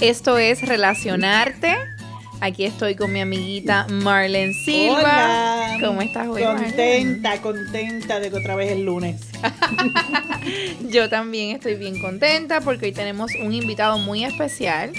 Esto 0.00 0.38
es 0.38 0.66
Relacionarte. 0.66 1.76
Aquí 2.40 2.64
estoy 2.64 2.94
con 2.94 3.12
mi 3.12 3.20
amiguita 3.20 3.86
Marlene 3.90 4.54
Silva. 4.54 4.96
Hola. 4.98 5.78
¿Cómo 5.78 6.00
estás 6.00 6.26
hoy, 6.26 6.42
Contenta, 6.42 7.42
contenta 7.42 8.18
de 8.18 8.30
que 8.30 8.36
otra 8.36 8.56
vez 8.56 8.72
es 8.72 8.78
lunes. 8.78 9.20
Yo 10.88 11.10
también 11.10 11.56
estoy 11.56 11.74
bien 11.74 12.00
contenta 12.00 12.62
porque 12.62 12.86
hoy 12.86 12.92
tenemos 12.92 13.32
un 13.42 13.52
invitado 13.52 13.98
muy 13.98 14.24
especial. 14.24 14.90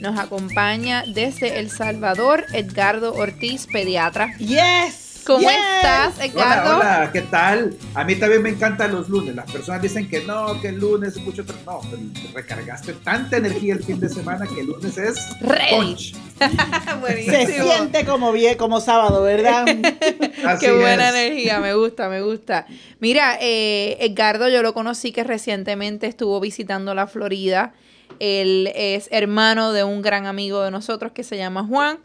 Nos 0.00 0.16
acompaña 0.20 1.02
desde 1.12 1.58
El 1.58 1.68
Salvador 1.68 2.44
Edgardo 2.52 3.12
Ortiz, 3.12 3.66
pediatra. 3.66 4.36
Yes. 4.38 5.03
¿Cómo 5.24 5.40
yes. 5.40 5.50
estás, 5.76 6.18
Edgardo? 6.20 6.76
Hola, 6.76 6.98
hola, 7.00 7.10
¿qué 7.12 7.22
tal? 7.22 7.76
A 7.94 8.04
mí 8.04 8.14
también 8.16 8.42
me 8.42 8.50
encantan 8.50 8.92
los 8.92 9.08
lunes. 9.08 9.34
Las 9.34 9.50
personas 9.50 9.80
dicen 9.80 10.08
que 10.08 10.22
no, 10.24 10.60
que 10.60 10.68
el 10.68 10.78
lunes 10.78 11.16
es 11.16 11.22
mucho 11.22 11.44
No, 11.64 11.80
pero 11.90 12.02
recargaste 12.34 12.92
tanta 12.94 13.38
energía 13.38 13.74
el 13.74 13.82
fin 13.82 13.98
de 14.00 14.08
semana 14.08 14.46
que 14.46 14.60
el 14.60 14.66
lunes 14.66 14.98
es 14.98 15.16
Ready. 15.40 15.76
punch. 15.76 16.14
Se 17.24 17.62
siente 17.62 18.04
como 18.04 18.32
bien, 18.32 18.56
como 18.58 18.80
sábado, 18.80 19.22
¿verdad? 19.22 19.64
Así 20.46 20.66
Qué 20.66 20.72
buena 20.72 21.08
es. 21.08 21.14
energía, 21.14 21.60
me 21.60 21.74
gusta, 21.74 22.08
me 22.08 22.20
gusta. 22.20 22.66
Mira, 23.00 23.38
eh, 23.40 23.96
Edgardo, 24.00 24.48
yo 24.48 24.62
lo 24.62 24.74
conocí 24.74 25.12
que 25.12 25.24
recientemente 25.24 26.06
estuvo 26.06 26.38
visitando 26.40 26.94
la 26.94 27.06
Florida. 27.06 27.72
Él 28.20 28.70
es 28.74 29.08
hermano 29.10 29.72
de 29.72 29.84
un 29.84 30.02
gran 30.02 30.26
amigo 30.26 30.62
de 30.62 30.70
nosotros 30.70 31.12
que 31.12 31.24
se 31.24 31.36
llama 31.36 31.64
Juan 31.66 31.98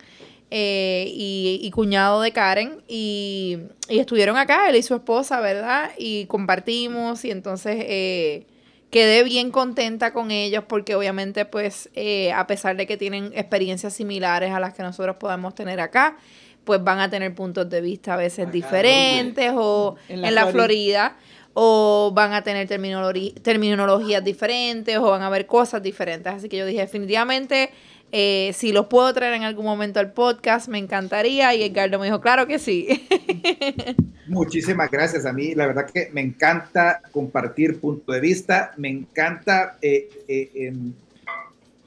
eh, 0.51 1.05
y, 1.13 1.59
y 1.61 1.71
cuñado 1.71 2.21
de 2.21 2.31
Karen. 2.31 2.81
Y, 2.87 3.57
y 3.87 3.99
estuvieron 3.99 4.37
acá, 4.37 4.69
él 4.69 4.75
y 4.75 4.83
su 4.83 4.95
esposa, 4.95 5.39
¿verdad? 5.41 5.91
Y 5.97 6.25
compartimos 6.25 7.23
y 7.25 7.31
entonces 7.31 7.75
eh, 7.79 8.45
quedé 8.89 9.23
bien 9.23 9.51
contenta 9.51 10.11
con 10.13 10.31
ellos 10.31 10.63
porque 10.67 10.95
obviamente 10.95 11.45
pues 11.45 11.89
eh, 11.93 12.31
a 12.31 12.47
pesar 12.47 12.75
de 12.77 12.87
que 12.87 12.97
tienen 12.97 13.31
experiencias 13.35 13.93
similares 13.93 14.51
a 14.51 14.59
las 14.59 14.73
que 14.73 14.81
nosotros 14.81 15.17
podemos 15.17 15.53
tener 15.53 15.79
acá, 15.79 16.17
pues 16.63 16.83
van 16.83 16.99
a 16.99 17.09
tener 17.09 17.33
puntos 17.35 17.69
de 17.69 17.81
vista 17.81 18.15
a 18.15 18.17
veces 18.17 18.51
diferentes 18.51 19.51
o 19.55 19.95
en 20.07 20.25
En 20.25 20.33
la, 20.35 20.45
la 20.45 20.51
Florida. 20.51 21.15
o 21.53 22.11
van 22.13 22.33
a 22.33 22.43
tener 22.43 22.67
terminologías 22.67 24.23
diferentes 24.23 24.97
o 24.97 25.03
van 25.11 25.21
a 25.21 25.29
ver 25.29 25.45
cosas 25.45 25.81
diferentes. 25.83 26.33
Así 26.33 26.49
que 26.49 26.57
yo 26.57 26.65
dije 26.65 26.81
definitivamente... 26.81 27.69
eh, 28.11 28.51
si 28.53 28.71
los 28.71 28.87
puedo 28.87 29.13
traer 29.13 29.33
en 29.33 29.43
algún 29.43 29.65
momento 29.65 29.99
al 29.99 30.11
podcast, 30.11 30.67
me 30.67 30.77
encantaría. 30.77 31.53
Y 31.55 31.63
Edgardo 31.63 31.99
me 31.99 32.05
dijo, 32.05 32.21
claro 32.21 32.47
que 32.47 32.59
sí. 32.59 33.07
Muchísimas 34.29 34.91
gracias. 34.91 35.25
A 35.25 35.33
mí, 35.33 35.55
la 35.55 35.67
verdad 35.67 35.89
que 35.91 36.09
me 36.13 36.21
encanta 36.21 37.01
compartir 37.11 37.79
punto 37.79 38.11
de 38.11 38.19
vista, 38.19 38.73
me 38.77 38.89
encanta 38.89 39.77
eh, 39.81 40.09
eh, 40.27 40.51
em, 40.53 40.93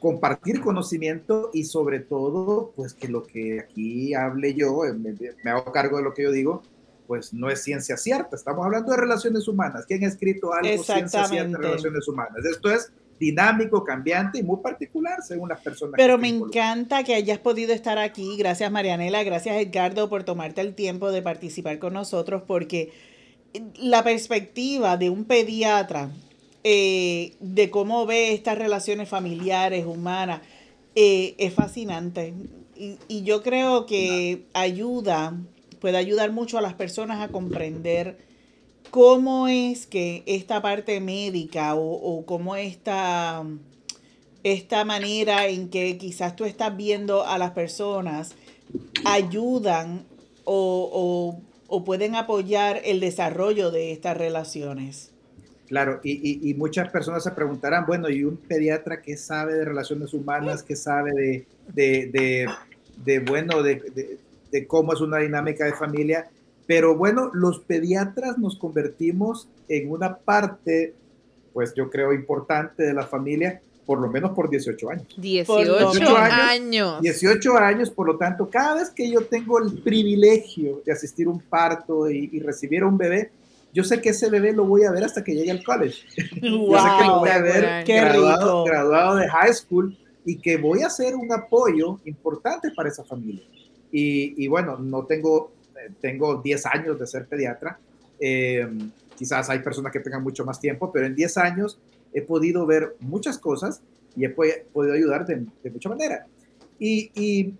compartir 0.00 0.61
conocimiento 0.61 1.50
y 1.53 1.65
sobre 1.65 2.00
todo, 2.00 2.73
pues 2.75 2.95
que 2.95 3.06
lo 3.06 3.23
que 3.25 3.61
aquí 3.61 4.12
hable 4.15 4.55
yo, 4.55 4.84
eh, 4.84 4.93
me, 4.93 5.15
me 5.45 5.50
hago 5.50 5.70
cargo 5.73 5.98
de 5.98 6.03
lo 6.03 6.15
que 6.15 6.25
yo 6.25 6.33
digo, 6.33 6.62
pues 7.06 7.33
no 7.33 7.48
es 7.48 7.62
ciencia 7.62 7.97
cierta. 7.97 8.34
Estamos 8.34 8.65
hablando 8.65 8.91
de 8.91 8.97
relaciones 8.97 9.47
humanas. 9.47 9.87
¿Quién 9.87 10.05
ha 10.05 10.09
escrito 10.09 10.53
algo 10.53 10.83
ciencia 10.83 11.25
cierta 11.27 11.59
de 11.59 11.65
relaciones 11.69 12.09
humanas? 12.09 12.45
Esto 12.45 12.73
es 12.73 12.91
dinámico, 13.18 13.84
cambiante 13.84 14.38
y 14.38 14.42
muy 14.42 14.59
particular 14.62 15.22
según 15.22 15.48
las 15.48 15.60
personas. 15.60 15.94
Pero 15.97 16.16
que 16.16 16.22
me 16.22 16.28
encanta 16.28 17.04
que 17.04 17.14
hayas 17.14 17.38
podido 17.38 17.72
estar 17.72 17.98
aquí. 17.98 18.37
Gracias, 18.37 18.70
Marianela. 18.70 19.22
Gracias, 19.22 19.56
Edgardo, 19.56 20.09
por 20.09 20.25
tomarte 20.25 20.60
el 20.60 20.75
tiempo 20.75 21.10
de 21.12 21.22
participar 21.22 21.78
con 21.78 21.94
nosotros, 21.94 22.42
porque 22.47 22.92
la 23.76 24.03
perspectiva 24.03 24.97
de 24.97 25.10
un 25.10 25.25
pediatra 25.25 26.10
eh, 26.64 27.34
de 27.41 27.70
cómo 27.70 28.06
ve 28.06 28.32
estas 28.32 28.59
relaciones 28.59 29.09
familiares, 29.09 29.84
humanas, 29.87 30.41
eh, 30.94 31.34
es 31.38 31.54
fascinante. 31.54 32.34
Y, 32.76 32.98
y 33.08 33.22
yo 33.22 33.42
creo 33.42 33.87
que 33.87 34.47
ayuda, 34.54 35.37
puede 35.81 35.97
ayudar 35.97 36.32
mucho 36.32 36.58
a 36.58 36.62
las 36.62 36.75
personas 36.75 37.20
a 37.20 37.28
comprender 37.28 38.31
cómo 38.91 39.48
es 39.48 39.87
que 39.87 40.22
esta 40.26 40.60
parte 40.62 41.00
médica 41.00 41.75
o, 41.75 41.93
o 41.94 42.25
cómo 42.26 42.56
esta 42.56 43.44
esta 44.44 44.84
manera 44.84 45.47
en 45.47 45.69
que 45.70 45.97
quizás 45.98 46.34
tú 46.34 46.44
estás 46.44 46.76
viendo 46.76 47.25
a 47.25 47.38
las 47.38 47.53
personas 47.53 48.34
ayudan 49.04 50.04
o, 50.44 50.91
o- 50.93 51.41
o 51.69 51.84
pueden 51.84 52.16
apoyar 52.16 52.82
el 52.84 53.00
desarrollo 53.00 53.70
de 53.70 53.93
estas 53.93 54.16
relaciones. 54.16 55.10
Claro, 55.69 56.00
y, 56.03 56.12
y- 56.12 56.50
y 56.50 56.54
muchas 56.54 56.91
personas 56.91 57.22
se 57.25 57.31
preguntarán, 57.31 57.87
bueno, 57.87 58.10
¿y 58.10 58.25
un 58.25 58.37
pediatra 58.37 59.00
qué 59.00 59.16
sabe 59.16 59.54
de 59.54 59.64
relaciones 59.64 60.12
humanas? 60.12 60.62
¿Qué 60.62 60.76
sabe 60.76 61.12
de, 61.12 61.47
de, 61.72 62.10
de- 62.12 62.49
de, 63.04 63.19
bueno, 63.20 63.62
de, 63.62 63.76
de- 63.76 64.19
de 64.50 64.66
cómo 64.66 64.93
es 64.93 65.00
una 65.00 65.19
dinámica 65.19 65.64
de 65.64 65.72
familia? 65.72 66.31
Pero 66.75 66.97
bueno, 66.97 67.31
los 67.34 67.60
pediatras 67.60 68.38
nos 68.38 68.56
convertimos 68.56 69.47
en 69.69 69.91
una 69.91 70.16
parte, 70.16 70.94
pues 71.53 71.75
yo 71.75 71.91
creo, 71.91 72.15
importante 72.15 72.83
de 72.83 72.94
la 72.94 73.06
familia, 73.06 73.60
por 73.84 74.00
lo 74.00 74.09
menos 74.09 74.31
por 74.31 74.49
18 74.49 74.88
años. 74.88 75.06
18 75.19 75.91
18 75.91 76.16
años. 76.16 76.38
años. 76.49 77.03
18 77.03 77.59
años, 77.59 77.91
por 77.91 78.06
lo 78.06 78.16
tanto, 78.16 78.49
cada 78.49 78.77
vez 78.77 78.88
que 78.88 79.11
yo 79.11 79.27
tengo 79.27 79.59
el 79.59 79.82
privilegio 79.82 80.81
de 80.82 80.93
asistir 80.93 81.27
a 81.27 81.31
un 81.31 81.41
parto 81.41 82.09
y, 82.09 82.31
y 82.32 82.41
recibir 82.41 82.84
a 82.84 82.87
un 82.87 82.97
bebé, 82.97 83.31
yo 83.75 83.84
sé 83.84 84.00
que 84.00 84.09
ese 84.09 84.31
bebé 84.31 84.55
lo 84.55 84.65
voy 84.65 84.84
a 84.84 84.93
ver 84.93 85.05
hasta 85.05 85.22
que 85.22 85.34
llegue 85.34 85.50
al 85.50 85.62
college. 85.62 86.06
Yo 86.16 86.27
sé 86.31 86.38
que 86.41 86.49
lo 86.49 86.59
¡Wow! 86.59 87.21
voy 87.21 87.28
a 87.28 87.43
ver 87.43 87.65
Espectacular. 87.65 87.84
¡Qué 87.84 88.00
graduado, 88.00 88.65
rico! 88.65 88.65
graduado 88.65 89.16
de 89.16 89.28
high 89.28 89.53
school 89.53 89.94
y 90.25 90.38
que 90.38 90.56
voy 90.56 90.81
a 90.84 90.88
ser 90.88 91.16
un 91.16 91.31
apoyo 91.31 92.00
importante 92.06 92.71
para 92.75 92.88
esa 92.88 93.05
familia. 93.05 93.44
Y, 93.91 94.43
y 94.43 94.49
bueno, 94.49 94.78
no 94.78 95.05
tengo, 95.05 95.53
tengo 96.00 96.41
10 96.43 96.66
años 96.66 96.98
de 96.98 97.06
ser 97.06 97.26
pediatra. 97.26 97.78
Eh, 98.20 98.66
quizás 99.16 99.48
hay 99.50 99.60
personas 99.60 99.93
que 99.93 100.00
tengan 100.00 100.22
mucho 100.22 100.44
más 100.44 100.60
tiempo, 100.60 100.91
pero 100.93 101.06
en 101.06 101.15
10 101.15 101.37
años 101.38 101.78
he 102.12 102.22
podido 102.22 102.66
ver 102.66 102.97
muchas 103.00 103.38
cosas 103.38 103.82
y 104.16 104.25
he 104.25 104.31
po- 104.31 104.44
podido 104.72 104.94
ayudar 104.94 105.25
de, 105.26 105.47
de 105.62 105.70
mucha 105.70 105.88
manera. 105.88 106.26
Y, 106.78 107.10
y 107.15 107.54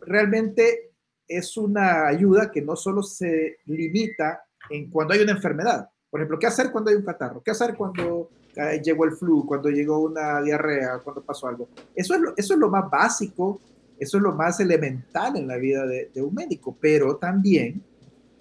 realmente 0.00 0.90
es 1.28 1.56
una 1.56 2.06
ayuda 2.06 2.50
que 2.50 2.62
no 2.62 2.76
solo 2.76 3.02
se 3.02 3.58
limita 3.66 4.42
en 4.68 4.90
cuando 4.90 5.14
hay 5.14 5.20
una 5.20 5.32
enfermedad. 5.32 5.88
Por 6.10 6.20
ejemplo, 6.20 6.38
¿qué 6.38 6.46
hacer 6.46 6.72
cuando 6.72 6.90
hay 6.90 6.96
un 6.96 7.04
catarro? 7.04 7.40
¿Qué 7.42 7.52
hacer 7.52 7.74
cuando 7.76 8.30
eh, 8.56 8.80
llegó 8.82 9.04
el 9.04 9.12
flu, 9.12 9.46
cuando 9.46 9.68
llegó 9.70 10.00
una 10.00 10.42
diarrea, 10.42 10.98
cuando 10.98 11.22
pasó 11.22 11.46
algo? 11.46 11.68
Eso 11.94 12.14
es 12.14 12.20
lo, 12.20 12.34
eso 12.36 12.54
es 12.54 12.58
lo 12.58 12.68
más 12.68 12.90
básico, 12.90 13.60
eso 14.00 14.16
es 14.16 14.22
lo 14.22 14.32
más 14.32 14.58
elemental 14.60 15.36
en 15.36 15.46
la 15.46 15.56
vida 15.56 15.86
de, 15.86 16.10
de 16.12 16.22
un 16.22 16.34
médico, 16.34 16.76
pero 16.80 17.16
también, 17.16 17.82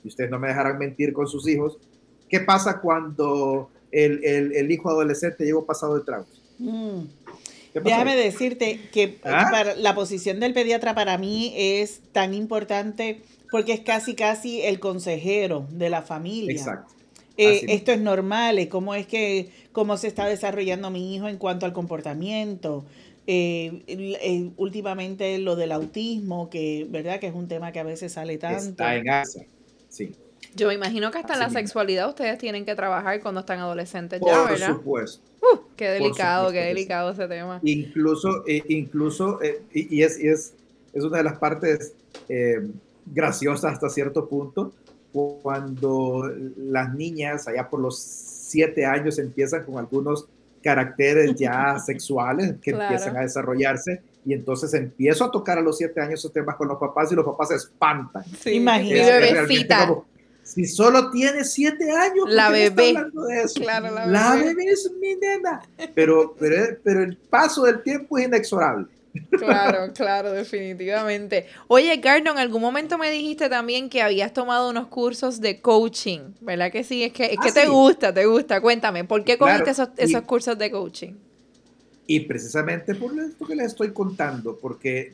y 0.03 0.08
ustedes 0.08 0.31
no 0.31 0.40
me 0.40 0.47
dejarán 0.47 0.78
mentir 0.80 1.14
con 1.14 1.28
sus 1.28 1.47
hijos, 1.47 1.78
¿qué 2.30 2.40
pasa 2.40 2.80
cuando 2.81 3.70
el, 3.92 4.24
el- 4.24 4.56
el 4.56 4.72
hijo 4.72 4.90
adolescente 4.90 5.44
llegó 5.46 5.66
pasado 5.66 5.97
de 5.97 6.06
tragos? 6.06 6.42
Mm. 6.58 7.02
Déjame 7.84 8.16
decirte 8.16 8.80
que 8.92 9.20
¿Ah? 9.24 9.47
para, 9.52 9.75
la 9.75 9.94
posición 9.94 10.40
del 10.40 10.53
pediatra 10.53 10.96
para 10.96 11.18
mí 11.20 11.53
es 11.56 12.02
tan 12.12 12.34
importante 12.34 13.22
porque 13.52 13.74
es 13.74 13.81
casi 13.81 14.16
casi 14.16 14.62
el 14.64 14.80
consejero 14.80 15.68
de 15.72 15.90
la 15.90 16.02
familia. 16.02 16.52
Exacto. 16.52 16.94
Eh, 17.38 17.66
esto 17.70 17.91
es 17.94 18.02
normal, 18.02 18.67
cómo 18.70 18.96
es 18.96 19.08
que, 19.08 19.50
cómo 19.72 19.96
se 19.97 20.08
está 20.08 20.26
desarrollando 20.26 20.90
mi 20.91 21.16
hijo 21.16 21.28
en 21.29 21.38
cuanto 21.38 21.66
al 21.66 21.72
comportamiento. 21.72 22.85
Eh, 23.31 23.84
el- 23.85 24.53
últimamente 24.58 25.37
lo 25.37 25.55
del 25.55 25.72
autismo, 25.72 26.49
que 26.49 26.87
verdad 26.90 27.20
que 27.20 27.28
es 27.28 27.35
un 27.35 27.47
tema 27.47 27.72
que 27.72 27.79
a 27.79 27.84
veces 27.84 28.14
sale 28.14 28.40
tanto. 28.40 28.70
Está 28.70 28.96
en 28.96 29.08
asa. 29.08 29.41
Sí. 29.87 30.16
Yo 30.55 30.67
me 30.70 30.73
imagino 30.73 31.11
que 31.11 31.20
hasta 31.20 31.34
Así 31.34 31.40
la 31.41 31.46
mismo. 31.47 31.59
sexualidad 31.59 32.09
ustedes 32.09 32.40
tienen 32.40 32.66
que 32.66 32.73
trabajar 32.73 33.22
cuando 33.22 33.41
están 33.41 33.59
adolescentes 33.59 34.20
ya, 34.26 34.41
Por 34.41 34.49
¿verdad? 34.49 34.70
supuesto. 34.70 35.22
Uh, 35.43 35.58
qué 35.76 35.90
delicado, 35.90 36.47
supuesto 36.47 36.53
qué 36.53 36.58
que 36.59 36.61
sí. 36.64 36.67
delicado 36.70 37.11
ese 37.11 37.28
tema. 37.28 37.59
Incluso, 37.64 38.43
eh, 38.47 38.64
incluso 38.67 39.40
eh, 39.43 39.61
y, 39.76 39.97
y 39.97 40.02
es, 40.03 40.20
y 40.20 40.28
es, 40.28 40.53
es 40.93 41.03
una 41.03 41.17
de 41.20 41.23
las 41.26 41.37
partes 41.37 41.93
eh, 42.29 42.67
graciosas 43.05 43.73
hasta 43.73 43.90
cierto 43.90 44.28
punto, 44.28 44.73
cuando 45.11 46.31
las 46.58 46.93
niñas 46.96 47.47
allá 47.47 47.70
por 47.70 47.79
los 47.79 47.99
siete 47.99 48.85
años 48.85 49.20
empiezan 49.20 49.64
con 49.66 49.78
algunos 49.78 50.26
caracteres 50.64 51.35
ya 51.35 51.78
sexuales 51.85 52.56
que 52.61 52.72
Claro. 52.72 52.85
empiezan 52.94 53.17
a 53.17 53.22
desarrollarse 53.22 54.02
y 54.26 54.34
entonces 54.34 54.73
empiezo 54.73 55.23
a 55.26 55.32
tocar 55.32 55.58
a 55.58 55.61
los 55.61 55.78
siete 55.78 56.02
años 56.02 56.20
esos 56.20 56.34
temas 56.34 56.56
con 56.56 56.67
los 56.67 56.78
papás 56.78 57.11
y 57.11 57.16
los 57.16 57.26
papás 57.26 57.47
se 57.50 57.56
espantan. 57.56 58.23
Sí, 58.41 58.52
Imagínate. 58.52 59.47
si 60.44 60.66
solo 60.66 61.09
tiene 61.11 61.44
siete 61.46 61.90
años, 61.91 62.26
¿por 62.26 62.29
La 62.32 62.50
bebé. 62.50 62.90
hablando 62.90 63.26
de 63.26 63.41
eso? 63.41 63.61
Claro, 63.61 63.91
la 63.94 64.06
La 64.08 64.35
bebé. 64.35 64.56
bebé 64.56 64.66
es 64.72 64.91
mi 65.00 65.16
nena. 65.16 65.61
Pero, 65.96 66.35
pero, 66.40 66.78
pero 66.84 67.03
el 67.03 67.16
paso 67.17 67.64
del 67.64 67.82
tiempo 67.84 68.17
es 68.17 68.26
inexorable. 68.26 68.88
Claro, 69.35 69.94
claro, 69.94 70.34
definitivamente. 70.34 71.47
Oye, 71.70 71.96
Gardner, 71.97 72.34
en 72.34 72.40
algún 72.40 72.61
momento 72.61 72.97
me 72.97 73.09
dijiste 73.09 73.47
también 73.50 73.90
que 73.90 74.02
habías 74.02 74.34
tomado 74.34 74.70
unos 74.70 74.88
cursos 74.88 75.40
de 75.40 75.61
coaching, 75.61 76.34
¿verdad 76.41 76.72
que 76.72 76.84
sí? 76.84 77.03
Es 77.03 77.14
que, 77.14 77.26
es 77.34 77.40
Ah, 77.40 77.40
que 77.40 77.53
te 77.53 77.66
sí. 77.66 77.70
gusta, 77.70 78.14
te 78.14 78.26
gusta. 78.26 78.59
Cuéntame, 78.61 79.06
¿por 79.06 79.23
qué 79.23 79.38
Claro, 79.38 79.66
cogiste 79.66 79.70
esos, 79.72 79.90
y- 79.97 80.03
esos 80.03 80.23
cursos 80.23 80.58
de 80.58 80.70
coaching? 80.72 81.14
Y 82.08 82.22
precisamente 82.22 82.96
por 82.96 83.17
esto 83.20 83.46
que 83.46 83.56
les 83.56 83.67
estoy 83.67 83.94
contando, 83.94 84.58
porque 84.59 85.14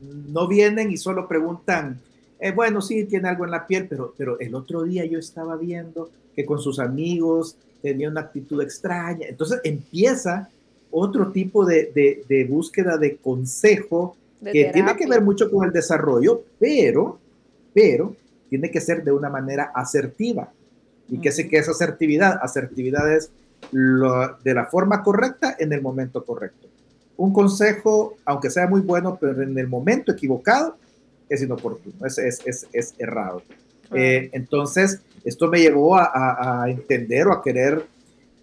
no 0.00 0.46
vienen 0.46 0.90
y 0.92 0.96
solo 0.96 1.26
preguntan, 1.26 2.00
eh, 2.38 2.52
bueno, 2.52 2.80
sí, 2.80 3.04
tiene 3.06 3.28
algo 3.28 3.44
en 3.44 3.50
la 3.50 3.66
piel, 3.66 3.88
pero, 3.88 4.14
pero 4.16 4.38
el 4.38 4.54
otro 4.54 4.84
día 4.84 5.04
yo 5.04 5.18
estaba 5.18 5.56
viendo 5.56 6.12
que 6.36 6.44
con 6.46 6.60
sus 6.60 6.78
amigos 6.78 7.56
tenía 7.82 8.08
una 8.08 8.20
actitud 8.20 8.62
extraña. 8.62 9.26
Entonces 9.26 9.60
empieza 9.64 10.52
otro 10.90 11.30
tipo 11.32 11.64
de, 11.64 12.24
de, 12.26 12.44
búsqueda 12.44 12.96
de 12.96 13.16
consejo 13.16 14.16
que 14.42 14.70
tiene 14.72 14.96
que 14.96 15.06
ver 15.06 15.22
mucho 15.22 15.50
con 15.50 15.64
el 15.64 15.72
desarrollo, 15.72 16.42
pero, 16.58 17.18
pero 17.74 18.14
tiene 18.48 18.70
que 18.70 18.80
ser 18.80 19.04
de 19.04 19.12
una 19.12 19.28
manera 19.28 19.72
asertiva. 19.74 20.50
¿Y 21.08 21.20
qué 21.20 21.32
sé 21.32 21.48
que 21.48 21.58
es 21.58 21.68
asertividad? 21.68 22.38
Asertividad 22.42 23.12
es 23.12 23.30
de 23.72 24.54
la 24.54 24.66
forma 24.66 25.02
correcta 25.02 25.56
en 25.58 25.72
el 25.72 25.82
momento 25.82 26.24
correcto. 26.24 26.68
Un 27.16 27.32
consejo, 27.32 28.16
aunque 28.24 28.50
sea 28.50 28.68
muy 28.68 28.80
bueno, 28.80 29.18
pero 29.20 29.42
en 29.42 29.58
el 29.58 29.66
momento 29.66 30.12
equivocado, 30.12 30.76
es 31.28 31.42
inoportuno, 31.42 32.06
es, 32.06 32.18
es, 32.18 32.66
es, 32.72 32.94
errado. 32.98 33.42
Eh, 33.92 34.30
entonces, 34.32 35.00
esto 35.24 35.48
me 35.48 35.60
llevó 35.60 35.96
a, 35.96 36.62
a, 36.62 36.70
entender 36.70 37.26
o 37.26 37.32
a 37.32 37.42
querer 37.42 37.84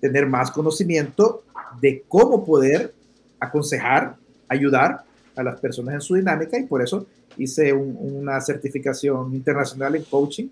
tener 0.07 0.27
más 0.27 0.51
conocimiento 0.51 1.43
de 1.81 2.03
cómo 2.07 2.45
poder 2.45 2.93
aconsejar, 3.39 4.15
ayudar 4.47 5.03
a 5.35 5.43
las 5.43 5.59
personas 5.59 5.95
en 5.95 6.01
su 6.01 6.15
dinámica 6.15 6.57
y 6.57 6.63
por 6.63 6.81
eso 6.81 7.07
hice 7.37 7.73
una 7.73 8.39
certificación 8.39 9.33
internacional 9.33 9.95
en 9.95 10.03
coaching 10.03 10.47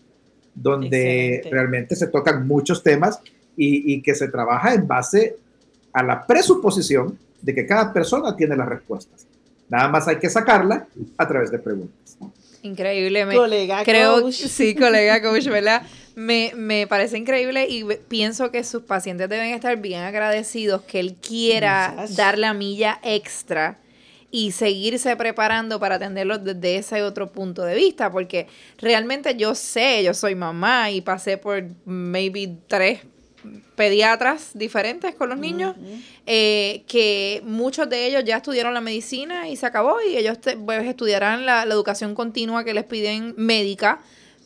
donde 0.56 1.48
realmente 1.52 1.96
se 1.96 2.08
tocan 2.08 2.48
muchos 2.48 2.84
temas 2.84 3.20
y, 3.56 4.02
que 4.02 4.16
se 4.16 4.28
trabaja 4.28 4.74
en 4.74 4.88
base 4.88 5.38
a 5.92 6.04
la 6.04 6.26
presuposición 6.26 7.18
de 7.42 7.54
que 7.54 7.68
cada 7.68 7.94
persona 7.94 8.36
tiene 8.36 8.56
las 8.56 8.68
respuestas. 8.68 9.28
Nada 9.70 9.88
más 9.90 10.08
hay 10.08 10.18
que 10.18 10.30
sacarla 10.30 10.88
a 11.18 11.28
través 11.28 11.52
de 11.52 11.60
preguntas. 11.60 12.18
Increíble. 12.64 13.26
colega 13.36 13.84
creo, 13.84 14.22
coach. 14.22 14.34
Sí, 14.34 14.74
colega 14.74 15.22
coach, 15.22 15.48
¿verdad? 15.48 15.84
Me, 16.16 16.52
me, 16.56 16.86
parece 16.88 17.18
increíble 17.18 17.68
y 17.68 17.84
pienso 18.08 18.52
que 18.52 18.64
sus 18.64 18.84
pacientes 18.84 19.30
deben 19.30 19.54
estar 19.54 19.78
bien 19.78 20.02
agradecidos 20.02 20.84
que 20.84 21.00
él 21.00 21.16
quiera 21.16 22.06
dar 22.16 22.38
la 22.38 22.54
milla 22.54 23.00
extra 23.04 23.80
y 24.30 24.52
seguirse 24.52 25.16
preparando 25.16 25.80
para 25.80 25.96
atenderlos 25.96 26.44
desde 26.44 26.78
ese 26.78 27.04
otro 27.04 27.32
punto 27.32 27.64
de 27.64 27.76
vista, 27.76 28.12
porque 28.12 28.48
realmente 28.80 29.36
yo 29.36 29.54
sé, 29.54 30.04
yo 30.04 30.16
soy 30.16 30.34
mamá 30.34 30.90
y 30.90 31.02
pasé 31.02 31.38
por 31.38 31.64
maybe 31.86 32.58
tres 32.68 33.02
pediatras 33.76 34.52
diferentes 34.54 35.16
con 35.16 35.30
los 35.30 35.38
niños, 35.38 35.76
eh, 36.26 36.84
que 36.88 37.42
muchos 37.46 37.90
de 37.90 38.08
ellos 38.08 38.24
ya 38.26 38.38
estudiaron 38.38 38.74
la 38.74 38.82
medicina 38.82 39.50
y 39.50 39.56
se 39.56 39.66
acabó 39.66 39.98
y 40.02 40.18
ellos 40.18 40.40
pues, 40.66 40.84
estudiarán 40.84 41.46
la, 41.46 41.64
educación 41.64 42.16
continua 42.16 42.64
que 42.64 42.74
les 42.74 42.86
piden 42.86 43.34
médica, 43.38 44.00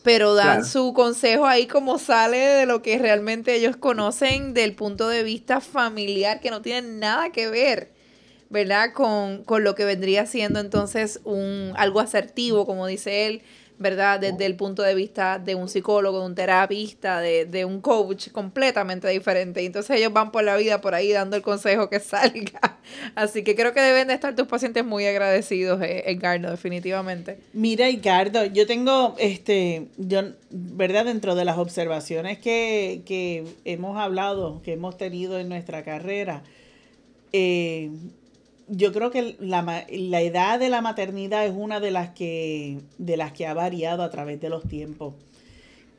pero 0.07 0.35
dan 0.35 0.63
su 0.63 0.93
consejo 0.93 1.45
ahí 1.47 1.67
como 1.67 1.99
sale 1.99 2.37
de 2.37 2.65
lo 2.65 2.81
que 2.81 2.97
realmente 2.97 3.53
ellos 3.53 3.75
conocen 3.75 4.53
del 4.53 4.73
punto 4.73 5.09
de 5.09 5.21
vista 5.21 5.59
familiar, 5.59 6.39
que 6.39 6.49
no 6.49 6.61
tiene 6.61 6.87
nada 6.87 7.33
que 7.33 7.49
ver. 7.49 7.91
¿verdad? 8.49 8.93
Con, 8.93 9.43
con 9.43 9.65
lo 9.65 9.75
que 9.75 9.83
vendría 9.83 10.25
siendo 10.25 10.61
entonces 10.61 11.19
un 11.25 11.73
algo 11.75 11.99
asertivo, 11.99 12.65
como 12.65 12.87
dice 12.87 13.27
él, 13.27 13.41
¿verdad? 13.79 14.19
Desde 14.19 14.45
el 14.45 14.55
punto 14.55 14.81
de 14.81 14.95
vista 14.95 15.37
de 15.39 15.55
un 15.55 15.69
psicólogo, 15.69 16.19
de 16.19 16.25
un 16.25 16.35
terapista, 16.35 17.19
de, 17.19 17.45
de, 17.45 17.65
un 17.65 17.79
coach 17.81 18.29
completamente 18.31 19.07
diferente. 19.09 19.61
Y 19.61 19.67
entonces 19.67 19.97
ellos 19.97 20.11
van 20.11 20.31
por 20.31 20.43
la 20.43 20.55
vida 20.55 20.81
por 20.81 20.95
ahí 20.95 21.11
dando 21.11 21.35
el 21.35 21.41
consejo 21.41 21.89
que 21.89 21.99
salga. 21.99 22.79
Así 23.15 23.43
que 23.43 23.55
creo 23.55 23.73
que 23.73 23.81
deben 23.81 24.07
de 24.07 24.15
estar 24.15 24.35
tus 24.35 24.47
pacientes 24.47 24.83
muy 24.83 25.05
agradecidos, 25.05 25.81
eh, 25.81 26.03
Edgardo, 26.07 26.49
definitivamente. 26.49 27.37
Mira, 27.53 27.87
Edgardo, 27.87 28.45
yo 28.45 28.65
tengo, 28.65 29.15
este, 29.19 29.87
yo, 29.97 30.21
¿verdad? 30.49 31.05
Dentro 31.05 31.35
de 31.35 31.45
las 31.45 31.57
observaciones 31.57 32.39
que, 32.39 33.03
que 33.05 33.45
hemos 33.65 33.97
hablado, 33.97 34.61
que 34.63 34.73
hemos 34.73 34.97
tenido 34.97 35.39
en 35.39 35.49
nuestra 35.49 35.83
carrera, 35.83 36.41
eh, 37.33 37.91
yo 38.67 38.91
creo 38.91 39.11
que 39.11 39.35
la, 39.39 39.85
la, 39.89 40.21
edad 40.21 40.59
de 40.59 40.69
la 40.69 40.81
maternidad 40.81 41.45
es 41.45 41.53
una 41.55 41.79
de 41.79 41.91
las 41.91 42.09
que 42.09 42.79
de 42.97 43.17
las 43.17 43.31
que 43.31 43.47
ha 43.47 43.53
variado 43.53 44.03
a 44.03 44.09
través 44.09 44.41
de 44.41 44.49
los 44.49 44.67
tiempos. 44.67 45.13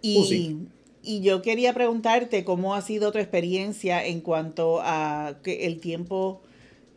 Y, 0.02 0.56
oh, 0.56 0.68
y 1.02 1.20
yo 1.20 1.42
quería 1.42 1.72
preguntarte 1.72 2.44
cómo 2.44 2.74
ha 2.74 2.82
sido 2.82 3.12
tu 3.12 3.18
experiencia 3.18 4.04
en 4.04 4.20
cuanto 4.20 4.80
a 4.82 5.38
que 5.42 5.66
el 5.66 5.80
tiempo, 5.80 6.40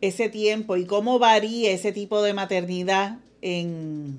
ese 0.00 0.28
tiempo 0.28 0.76
y 0.76 0.84
cómo 0.84 1.18
varía 1.18 1.70
ese 1.70 1.92
tipo 1.92 2.22
de 2.22 2.34
maternidad 2.34 3.18
en, 3.40 4.18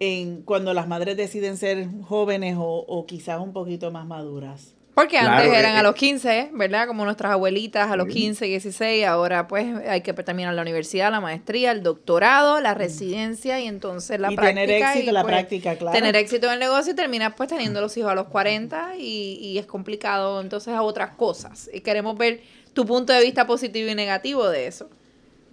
en 0.00 0.42
cuando 0.42 0.74
las 0.74 0.88
madres 0.88 1.16
deciden 1.16 1.56
ser 1.56 1.88
jóvenes 2.02 2.56
o, 2.58 2.84
o 2.86 3.06
quizás 3.06 3.40
un 3.40 3.52
poquito 3.52 3.90
más 3.90 4.06
maduras. 4.06 4.75
Porque 4.96 5.18
antes 5.18 5.52
eran 5.52 5.76
a 5.76 5.82
los 5.82 5.94
15, 5.94 6.52
¿verdad? 6.54 6.86
Como 6.86 7.04
nuestras 7.04 7.30
abuelitas 7.30 7.90
a 7.90 7.96
los 7.96 8.08
15, 8.08 8.46
16, 8.46 9.04
ahora 9.04 9.46
pues 9.46 9.66
hay 9.86 10.00
que 10.00 10.14
terminar 10.14 10.54
la 10.54 10.62
universidad, 10.62 11.10
la 11.10 11.20
maestría, 11.20 11.72
el 11.72 11.82
doctorado, 11.82 12.62
la 12.62 12.72
residencia 12.72 13.60
y 13.60 13.66
entonces 13.66 14.18
la 14.18 14.28
práctica. 14.28 14.48
tener 14.48 14.70
éxito 14.70 15.08
en 15.08 15.14
la 15.14 15.20
pues, 15.20 15.34
práctica, 15.34 15.76
claro. 15.76 15.94
Tener 15.98 16.16
éxito 16.16 16.46
en 16.46 16.54
el 16.54 16.60
negocio 16.60 16.94
y 16.94 16.96
terminas 16.96 17.34
pues 17.36 17.50
teniendo 17.50 17.82
los 17.82 17.94
hijos 17.98 18.10
a 18.10 18.14
los 18.14 18.28
40 18.28 18.96
y, 18.96 19.38
y 19.38 19.58
es 19.58 19.66
complicado 19.66 20.40
entonces 20.40 20.72
a 20.72 20.80
otras 20.80 21.10
cosas. 21.10 21.68
Y 21.74 21.80
queremos 21.80 22.16
ver 22.16 22.40
tu 22.72 22.86
punto 22.86 23.12
de 23.12 23.20
vista 23.22 23.46
positivo 23.46 23.90
y 23.90 23.94
negativo 23.94 24.48
de 24.48 24.66
eso. 24.66 24.88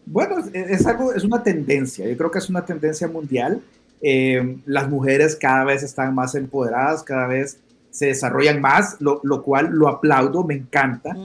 Bueno, 0.05 0.37
es, 0.53 0.85
algo, 0.85 1.13
es 1.13 1.25
una 1.25 1.43
tendencia, 1.43 2.07
yo 2.07 2.15
creo 2.15 2.31
que 2.31 2.39
es 2.39 2.49
una 2.49 2.65
tendencia 2.65 3.09
mundial. 3.09 3.61
Eh, 4.01 4.55
las 4.65 4.89
mujeres 4.89 5.35
cada 5.35 5.65
vez 5.65 5.83
están 5.83 6.15
más 6.15 6.33
empoderadas, 6.33 7.03
cada 7.03 7.27
vez 7.27 7.59
se 7.93 8.07
desarrollan 8.07 8.59
más, 8.59 8.97
lo, 9.01 9.43
cual 9.43 9.69
lo 9.71 9.87
aplaudo, 9.87 10.43
me 10.43 10.55
encanta 10.55 11.15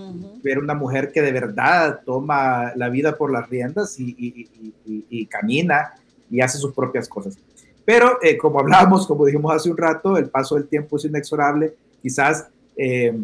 ver 0.43 0.59
una 0.59 0.75
mujer 0.75 1.11
que 1.13 1.23
de 1.23 1.33
verdad 1.33 2.01
toma 2.05 2.73
la 2.77 2.91
vida 2.91 3.17
por 3.17 3.33
las 3.33 3.49
riendas 3.49 3.97
y, 3.99 5.27
camina 5.31 5.95
y 6.31 6.43
hace 6.43 6.59
sus 6.59 6.75
propias 6.75 7.09
cosas. 7.09 7.39
Pero 7.87 8.19
eh, 8.23 8.37
como 8.37 8.61
hablábamos, 8.61 9.07
como 9.07 9.25
dijimos 9.25 9.55
hace 9.55 9.71
un 9.71 9.79
rato, 9.79 10.19
el 10.19 10.29
paso 10.29 10.57
del 10.57 10.69
tiempo 10.69 10.99
es 10.99 11.07
inexorable, 11.07 11.73
quizás, 12.03 12.49
eh, 12.77 13.19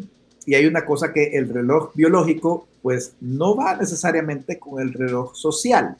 y 0.46 0.54
hay 0.54 0.64
una 0.64 0.86
cosa 0.86 1.12
que 1.12 1.36
el 1.36 1.50
reloj 1.50 1.92
biológico 1.94 2.66
pues 2.80 3.14
no 3.20 3.54
va 3.56 3.76
necesariamente 3.76 4.58
con 4.58 4.80
el 4.80 4.94
reloj 4.94 5.34
social, 5.34 5.98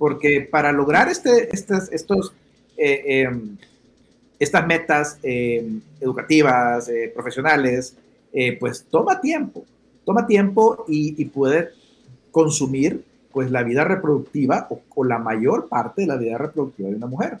porque 0.00 0.48
para 0.50 0.72
lograr 0.72 1.08
este, 1.08 1.48
estos, 1.54 1.92
estos 1.92 2.32
eh, 2.76 3.22
em, 3.22 3.56
estas 4.38 4.66
metas 4.66 5.18
eh, 5.22 5.66
educativas, 6.00 6.88
eh, 6.88 7.10
profesionales, 7.14 7.96
eh, 8.32 8.56
pues 8.58 8.84
toma 8.90 9.20
tiempo, 9.20 9.64
toma 10.04 10.26
tiempo 10.26 10.84
y, 10.88 11.24
puede 11.26 11.70
consumir 12.30 13.04
pues 13.32 13.50
la 13.50 13.62
vida 13.62 13.84
reproductiva 13.84 14.68
o, 14.94 15.04
la 15.04 15.18
mayor 15.18 15.68
parte 15.68 16.02
de 16.02 16.08
la 16.08 16.16
vida 16.16 16.38
reproductiva 16.38 16.90
de 16.90 16.96
una 16.96 17.06
mujer. 17.06 17.38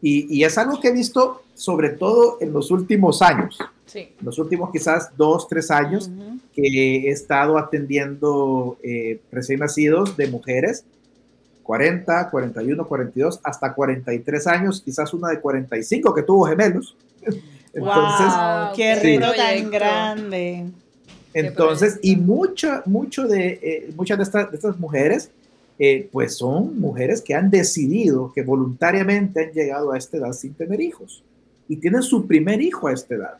Y, 0.00 0.44
es 0.44 0.56
algo 0.58 0.80
que 0.80 0.88
he 0.88 0.92
visto 0.92 1.42
sobre 1.54 1.90
todo 1.90 2.38
en 2.40 2.52
los 2.52 2.70
últimos 2.70 3.20
años, 3.20 3.58
en 3.92 4.12
los 4.22 4.38
últimos 4.38 4.70
quizás 4.70 5.10
dos, 5.16 5.48
tres 5.48 5.72
años, 5.72 6.08
que 6.54 6.62
he 6.62 7.10
estado 7.10 7.58
atendiendo 7.58 8.78
recién 9.32 9.58
nacidos 9.58 10.16
de 10.16 10.28
mujeres 10.28 10.84
40, 11.68 12.30
41, 12.30 12.88
42, 12.88 13.40
hasta 13.44 13.74
43 13.74 14.46
años, 14.46 14.80
quizás 14.82 15.12
una 15.12 15.28
de 15.28 15.38
45 15.38 16.14
que 16.14 16.22
tuvo 16.22 16.46
gemelos. 16.46 16.96
Entonces, 17.74 18.26
wow, 18.26 18.74
qué 18.74 18.94
reto 18.94 19.34
tan 19.36 19.70
grande. 19.70 20.64
Entonces, 21.34 21.98
y 22.00 22.16
mucho, 22.16 22.80
mucho 22.86 23.28
de, 23.28 23.60
eh, 23.62 23.90
muchas 23.94 24.16
de 24.16 24.24
estas, 24.24 24.50
de 24.50 24.56
estas 24.56 24.78
mujeres, 24.78 25.30
eh, 25.78 26.08
pues 26.10 26.38
son 26.38 26.80
mujeres 26.80 27.20
que 27.20 27.34
han 27.34 27.50
decidido, 27.50 28.32
que 28.32 28.40
voluntariamente 28.42 29.44
han 29.44 29.52
llegado 29.52 29.92
a 29.92 29.98
esta 29.98 30.16
edad 30.16 30.32
sin 30.32 30.54
tener 30.54 30.80
hijos. 30.80 31.22
Y 31.68 31.76
tienen 31.76 32.02
su 32.02 32.26
primer 32.26 32.62
hijo 32.62 32.88
a 32.88 32.94
esta 32.94 33.14
edad. 33.14 33.34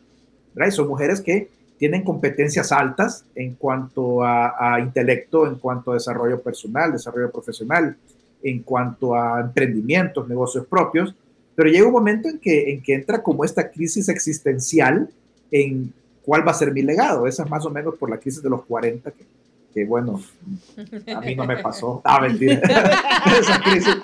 ¿verdad? 0.53 0.71
son 0.71 0.89
mujeres 0.89 1.23
que 1.23 1.49
tienen 1.79 2.05
competencias 2.05 2.73
altas 2.73 3.25
en 3.35 3.55
cuanto 3.55 4.23
a, 4.23 4.75
a, 4.75 4.81
intelecto, 4.81 5.47
en 5.47 5.55
cuanto 5.55 5.93
a 5.93 5.95
desarrollo 5.95 6.43
personal, 6.43 6.93
desarrollo 6.93 7.31
profesional, 7.31 7.97
en 8.43 8.63
cuanto 8.63 9.15
a 9.15 9.41
emprendimientos, 9.41 10.29
negocios 10.29 10.67
propios, 10.67 11.15
pero 11.55 11.71
llega 11.71 11.87
un 11.87 11.93
momento 11.93 12.29
en 12.29 12.39
que, 12.39 12.73
en 12.73 12.83
que 12.83 12.95
entra 12.95 13.23
como 13.23 13.45
esta 13.45 13.71
crisis 13.71 14.09
existencial 14.09 15.11
en 15.51 15.93
cuál 16.25 16.47
va 16.47 16.53
a 16.53 16.55
ser 16.55 16.73
mi 16.73 16.83
legado. 16.83 17.27
Esa 17.27 17.45
es 17.45 17.51
más 17.51 17.67
o 17.67 17.71
menos 17.71 17.97
por 17.97 18.11
la 18.11 18.19
crisis 18.19 18.43
de 18.43 18.51
los 18.51 18.65
40, 18.65 19.11
que, 19.11 19.25
que 19.75 19.85
bueno, 19.85 20.21
a 21.15 21.21
mí 21.21 21.35
no 21.35 21.45
me 21.45 21.57
pasó. 21.57 22.01
Ah, 22.05 22.21
mentira. 22.21 22.55
Esa 23.41 23.61
crisis. 23.61 23.97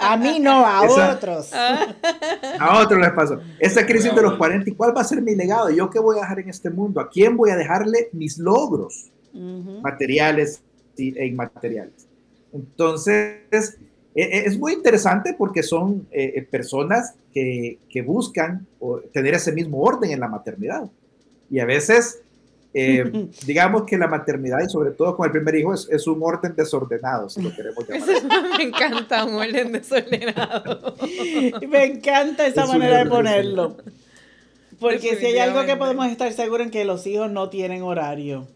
A 0.00 0.16
mí 0.16 0.40
no, 0.40 0.64
a 0.64 0.82
otros. 0.82 1.52
A 1.52 2.80
otros 2.82 3.00
les 3.00 3.10
pasó. 3.10 3.40
Esa 3.58 3.84
crisis 3.84 4.14
de 4.14 4.22
los 4.22 4.38
40, 4.38 4.70
¿y 4.70 4.72
cuál 4.72 4.96
va 4.96 5.02
a 5.02 5.04
ser 5.04 5.20
mi 5.20 5.34
legado? 5.34 5.68
¿Yo 5.70 5.90
qué 5.90 5.98
voy 5.98 6.16
a 6.16 6.22
dejar 6.22 6.40
en 6.40 6.48
este 6.48 6.70
mundo? 6.70 7.00
¿A 7.00 7.10
quién 7.10 7.36
voy 7.36 7.50
a 7.50 7.56
dejarle 7.56 8.08
mis 8.12 8.38
logros 8.38 9.10
materiales, 9.82 10.62
e 10.96 11.26
inmateriales. 11.26 12.07
Entonces, 12.58 13.78
e, 14.14 14.22
e, 14.22 14.46
es 14.46 14.58
muy 14.58 14.72
interesante 14.72 15.34
porque 15.36 15.62
son 15.62 16.06
eh, 16.10 16.32
eh, 16.36 16.42
personas 16.42 17.14
que, 17.32 17.78
que, 17.88 18.02
buscan 18.02 18.66
tener 19.12 19.34
ese 19.34 19.52
mismo 19.52 19.80
orden 19.80 20.10
en 20.10 20.20
la 20.20 20.28
maternidad. 20.28 20.90
Y 21.50 21.60
a 21.60 21.64
veces, 21.64 22.20
eh, 22.74 23.28
digamos 23.46 23.84
que 23.84 23.96
la 23.96 24.08
maternidad, 24.08 24.58
y 24.66 24.68
sobre 24.68 24.90
todo 24.90 25.16
con 25.16 25.26
el 25.26 25.32
primer 25.32 25.54
hijo, 25.54 25.72
es, 25.72 25.88
es 25.90 26.06
un 26.06 26.20
orden 26.22 26.54
desordenado, 26.56 27.28
si 27.28 27.42
lo 27.42 27.54
queremos 27.54 27.86
llamar. 27.88 28.58
me 28.58 28.64
encanta 28.64 29.24
un 29.24 29.34
orden 29.34 29.72
desordenado. 29.72 30.96
me 31.68 31.84
encanta 31.84 32.46
esa 32.46 32.66
manera 32.66 33.04
de 33.04 33.10
ponerlo. 33.10 33.76
Porque 34.80 35.16
si 35.16 35.26
hay 35.26 35.38
algo 35.38 35.64
que 35.64 35.76
podemos 35.76 36.06
estar 36.06 36.32
seguros 36.32 36.66
en 36.66 36.70
que 36.70 36.84
los 36.84 37.06
hijos 37.06 37.30
no 37.30 37.50
tienen 37.50 37.82
horario. 37.82 38.46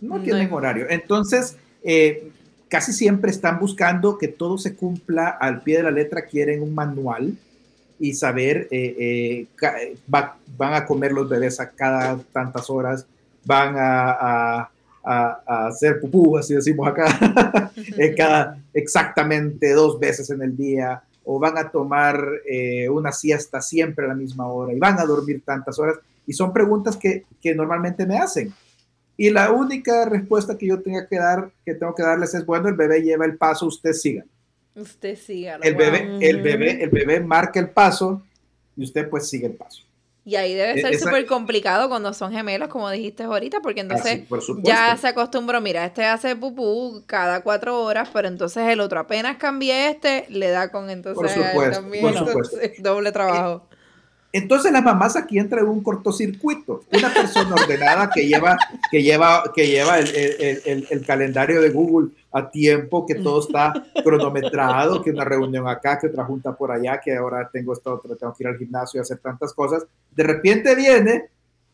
No 0.00 0.20
tienen 0.20 0.52
horario. 0.52 0.86
Entonces, 0.90 1.56
eh, 1.82 2.30
casi 2.68 2.92
siempre 2.92 3.30
están 3.30 3.58
buscando 3.58 4.18
que 4.18 4.28
todo 4.28 4.58
se 4.58 4.76
cumpla 4.76 5.28
al 5.28 5.62
pie 5.62 5.78
de 5.78 5.82
la 5.84 5.90
letra, 5.90 6.26
quieren 6.26 6.62
un 6.62 6.74
manual 6.74 7.36
y 7.98 8.14
saber, 8.14 8.68
eh, 8.70 9.46
eh, 9.58 9.96
van 10.06 10.74
a 10.74 10.86
comer 10.86 11.12
los 11.12 11.28
bebés 11.28 11.58
a 11.60 11.70
cada 11.70 12.18
tantas 12.32 12.70
horas, 12.70 13.06
van 13.44 13.74
a, 13.76 14.70
hacer 15.46 16.00
pupú, 16.00 16.36
así 16.36 16.52
decimos 16.52 16.86
acá, 16.86 17.70
cada, 18.16 18.58
exactamente 18.74 19.72
dos 19.72 19.98
veces 19.98 20.28
en 20.28 20.42
el 20.42 20.54
día, 20.54 21.02
o 21.24 21.38
van 21.38 21.56
a 21.56 21.70
tomar 21.70 22.22
eh, 22.46 22.90
una 22.90 23.10
siesta 23.10 23.62
siempre 23.62 24.04
a 24.04 24.08
la 24.08 24.14
misma 24.14 24.48
hora 24.48 24.74
y 24.74 24.78
van 24.78 24.98
a 24.98 25.04
dormir 25.04 25.40
tantas 25.44 25.78
horas. 25.78 25.96
Y 26.26 26.34
son 26.34 26.52
preguntas 26.52 26.98
que 26.98 27.54
normalmente 27.54 28.04
me 28.04 28.18
hacen. 28.18 28.52
Y 29.20 29.30
la 29.30 29.50
única 29.50 30.04
respuesta 30.04 30.56
que 30.56 30.68
yo 30.68 30.80
tenga 30.80 31.08
que 31.08 31.18
dar, 31.18 31.50
que 31.66 31.74
tengo 31.74 31.92
que 31.92 32.04
darles 32.04 32.32
es, 32.34 32.46
bueno, 32.46 32.68
el 32.68 32.76
bebé 32.76 33.02
lleva 33.02 33.24
el 33.24 33.36
paso, 33.36 33.66
usted 33.66 33.92
siga. 33.92 34.24
Usted 34.76 35.16
siga. 35.16 35.58
El 35.60 35.74
bebé, 35.74 36.18
el 36.20 36.40
bebé, 36.40 36.84
el 36.84 36.88
bebé 36.88 37.18
marca 37.18 37.58
el 37.58 37.68
paso 37.68 38.22
y 38.76 38.84
usted 38.84 39.10
pues 39.10 39.28
sigue 39.28 39.48
el 39.48 39.54
paso. 39.54 39.82
Y 40.24 40.36
ahí 40.36 40.54
debe 40.54 40.78
e, 40.78 40.82
ser 40.82 40.98
súper 40.98 41.26
complicado 41.26 41.88
cuando 41.88 42.12
son 42.12 42.30
gemelos, 42.30 42.68
como 42.68 42.88
dijiste 42.90 43.24
ahorita, 43.24 43.60
porque 43.60 43.80
entonces 43.80 44.22
ya 44.62 44.96
se 44.96 45.08
acostumbró, 45.08 45.60
mira, 45.60 45.84
este 45.84 46.04
hace 46.04 46.36
pupú 46.36 47.02
cada 47.06 47.40
cuatro 47.40 47.82
horas, 47.82 48.10
pero 48.12 48.28
entonces 48.28 48.68
el 48.68 48.78
otro 48.80 49.00
apenas 49.00 49.38
cambie 49.38 49.88
este, 49.88 50.26
le 50.28 50.50
da 50.50 50.70
con 50.70 50.90
entonces 50.90 51.34
también 51.72 52.14
doble 52.78 53.10
trabajo. 53.10 53.67
Entonces 54.30 54.70
las 54.72 54.84
mamás 54.84 55.16
aquí 55.16 55.38
entran 55.38 55.64
en 55.64 55.70
un 55.70 55.82
cortocircuito. 55.82 56.84
Una 56.92 57.12
persona 57.12 57.54
ordenada 57.54 58.10
que 58.10 58.26
lleva, 58.26 58.58
que 58.90 59.02
lleva, 59.02 59.44
que 59.54 59.66
lleva 59.66 59.98
el, 59.98 60.08
el, 60.14 60.86
el, 60.90 61.06
calendario 61.06 61.62
de 61.62 61.70
Google 61.70 62.10
a 62.32 62.50
tiempo, 62.50 63.06
que 63.06 63.14
todo 63.14 63.40
está 63.40 63.72
cronometrado, 64.04 65.02
que 65.02 65.10
una 65.10 65.24
reunión 65.24 65.66
acá, 65.66 65.98
que 65.98 66.08
otra 66.08 66.24
junta 66.24 66.54
por 66.54 66.70
allá, 66.70 67.00
que 67.02 67.16
ahora 67.16 67.48
tengo 67.50 67.72
esta 67.72 67.94
otra, 67.94 68.16
tengo 68.16 68.34
que 68.34 68.44
ir 68.44 68.48
al 68.48 68.58
gimnasio 68.58 68.98
y 68.98 69.00
hacer 69.00 69.18
tantas 69.18 69.54
cosas. 69.54 69.86
De 70.14 70.22
repente 70.22 70.74
viene 70.74 71.30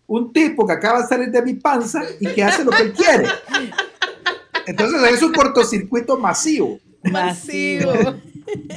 un 0.06 0.32
tipo 0.32 0.64
que 0.64 0.75
acaba 0.75 1.02
de 1.02 1.08
salir 1.08 1.30
de 1.30 1.42
mi 1.42 1.54
panza 1.54 2.02
y 2.20 2.26
que 2.28 2.44
hace 2.44 2.64
lo 2.64 2.70
que 2.70 2.82
él 2.82 2.92
quiere. 2.92 3.26
Entonces 4.66 5.12
es 5.12 5.23
un 5.23 5.32
cortocircuito 5.32 6.18
masivo. 6.18 6.78
Masivo. 7.02 7.92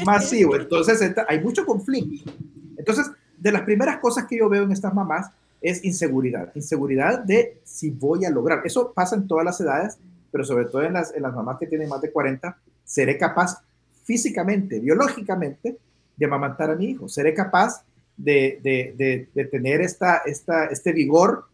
Masivo. 0.03 0.55
Entonces 0.55 0.99
hay 1.27 1.39
mucho 1.39 1.63
conflicto. 1.63 2.31
Entonces, 2.77 3.11
de 3.37 3.51
las 3.51 3.61
primeras 3.61 3.99
cosas 3.99 4.25
que 4.25 4.37
yo 4.37 4.49
veo 4.49 4.63
en 4.63 4.71
estas 4.71 4.93
mamás 4.93 5.31
es 5.61 5.83
inseguridad. 5.83 6.51
Inseguridad 6.55 7.19
de 7.19 7.59
si 7.63 7.89
voy 7.89 8.25
a 8.25 8.29
lograr. 8.29 8.61
Eso 8.65 8.91
pasa 8.93 9.15
en 9.15 9.27
todas 9.27 9.45
las 9.45 9.59
edades, 9.59 9.97
pero 10.31 10.43
sobre 10.43 10.65
todo 10.65 10.83
en 10.83 10.93
las, 10.93 11.13
en 11.13 11.23
las 11.23 11.33
mamás 11.33 11.57
que 11.59 11.67
tienen 11.67 11.89
más 11.89 12.01
de 12.01 12.11
40, 12.11 12.57
seré 12.83 13.17
capaz 13.17 13.61
físicamente, 14.03 14.79
biológicamente, 14.79 15.77
de 16.15 16.25
amamantar 16.25 16.71
a 16.71 16.75
mi 16.75 16.85
hijo. 16.85 17.07
Seré 17.07 17.33
capaz 17.33 17.83
de, 18.15 18.59
de, 18.63 19.27
de, 19.33 19.45
tener 19.45 19.81
esta, 19.81 20.17
esta, 20.25 20.65
este 20.65 20.91
vigor 20.91 21.45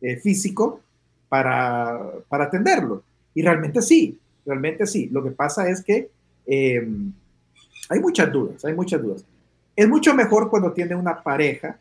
eh, 0.00 0.16
físico 0.16 0.80
para, 1.28 1.98
para 2.28 2.44
atenderlo. 2.44 3.02
Y 3.34 3.42
realmente 3.42 3.80
sí, 3.80 4.18
realmente 4.44 4.86
sí. 4.86 5.08
Lo 5.10 5.22
que 5.22 5.30
pasa 5.30 5.68
es 5.68 5.82
que 5.82 6.10
eh, 6.46 6.86
hay 7.88 8.00
muchas 8.00 8.30
dudas, 8.30 8.64
hay 8.64 8.74
muchas 8.74 9.00
dudas. 9.02 9.24
Es 9.76 9.88
mucho 9.88 10.14
mejor 10.14 10.50
cuando 10.50 10.72
tiene 10.72 10.94
una 10.94 11.22
pareja, 11.22 11.78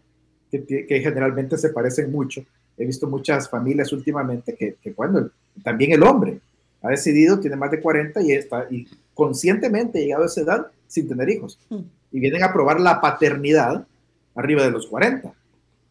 que, 0.49 1.01
generalmente 1.01 1.57
se 1.57 1.69
parecen 1.69 2.11
mucho. 2.11 2.43
He 2.77 2.85
visto 2.85 3.07
muchas 3.07 3.49
familias 3.49 3.91
últimamente 3.91 4.55
que, 4.55 4.75
que 4.81 4.91
bueno, 4.91 5.29
también 5.63 5.91
el 5.91 6.03
hombre 6.03 6.39
ha 6.81 6.89
decidido, 6.89 7.39
tiene 7.39 7.55
más 7.55 7.71
de 7.71 7.81
40 7.81 8.21
y 8.21 8.31
está 8.33 8.67
y 8.69 8.87
conscientemente 9.13 9.99
llegado 9.99 10.23
a 10.23 10.27
esa 10.27 10.41
edad 10.41 10.67
sin 10.87 11.07
tener 11.07 11.29
hijos. 11.29 11.59
Hmm. 11.69 11.81
Y 12.11 12.19
vienen 12.19 12.43
a 12.43 12.53
probar 12.53 12.79
la 12.79 13.01
paternidad 13.01 13.85
arriba 14.35 14.63
de 14.63 14.71
los 14.71 14.87
40. 14.87 15.33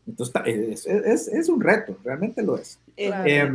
Entonces, 0.07 0.35
es, 0.45 0.87
es, 0.87 1.29
es 1.29 1.49
un 1.49 1.61
reto, 1.61 1.97
realmente 2.05 2.43
lo 2.43 2.59
es. 2.59 2.79
Em, 2.97 3.55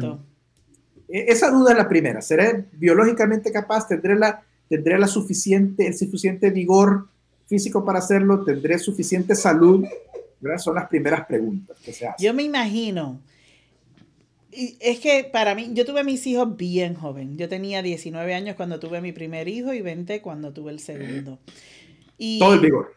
e, 1.10 1.26
esa 1.28 1.52
duda 1.52 1.72
es 1.72 1.78
la 1.78 1.90
primera. 1.90 2.22
¿Seré 2.22 2.66
biológicamente 2.74 3.52
capaz? 3.52 3.88
¿Tendré, 3.88 4.16
la, 4.16 4.44
tendré 4.70 4.98
la 4.98 5.08
suficiente, 5.08 5.88
el 5.88 5.94
suficiente 5.94 6.50
vigor 6.50 7.08
físico 7.48 7.84
para 7.84 8.00
hacerlo? 8.00 8.44
¿Tendré 8.44 8.78
suficiente 8.78 9.36
salud? 9.36 9.86
Son 10.58 10.76
las 10.76 10.88
primeras 10.88 11.26
preguntas 11.26 11.78
que 11.84 11.94
se 11.94 12.08
hacen. 12.08 12.24
Yo 12.24 12.34
me 12.34 12.44
imagino. 12.44 13.20
Es 14.52 15.00
que 15.00 15.28
para 15.32 15.56
mí, 15.56 15.72
yo 15.74 15.86
tuve 15.86 16.04
mis 16.04 16.26
hijos 16.28 16.58
bien 16.58 16.96
joven. 16.96 17.38
Yo 17.38 17.50
tenía 17.50 17.82
19 17.82 18.34
años 18.34 18.56
cuando 18.56 18.80
tuve 18.80 19.02
mi 19.02 19.12
primer 19.12 19.48
hijo 19.48 19.74
y 19.74 19.82
20 19.82 20.22
cuando 20.22 20.54
tuve 20.54 20.72
el 20.72 20.80
segundo 20.80 21.40
todo 22.40 22.54
el 22.54 22.60
vigor. 22.60 22.94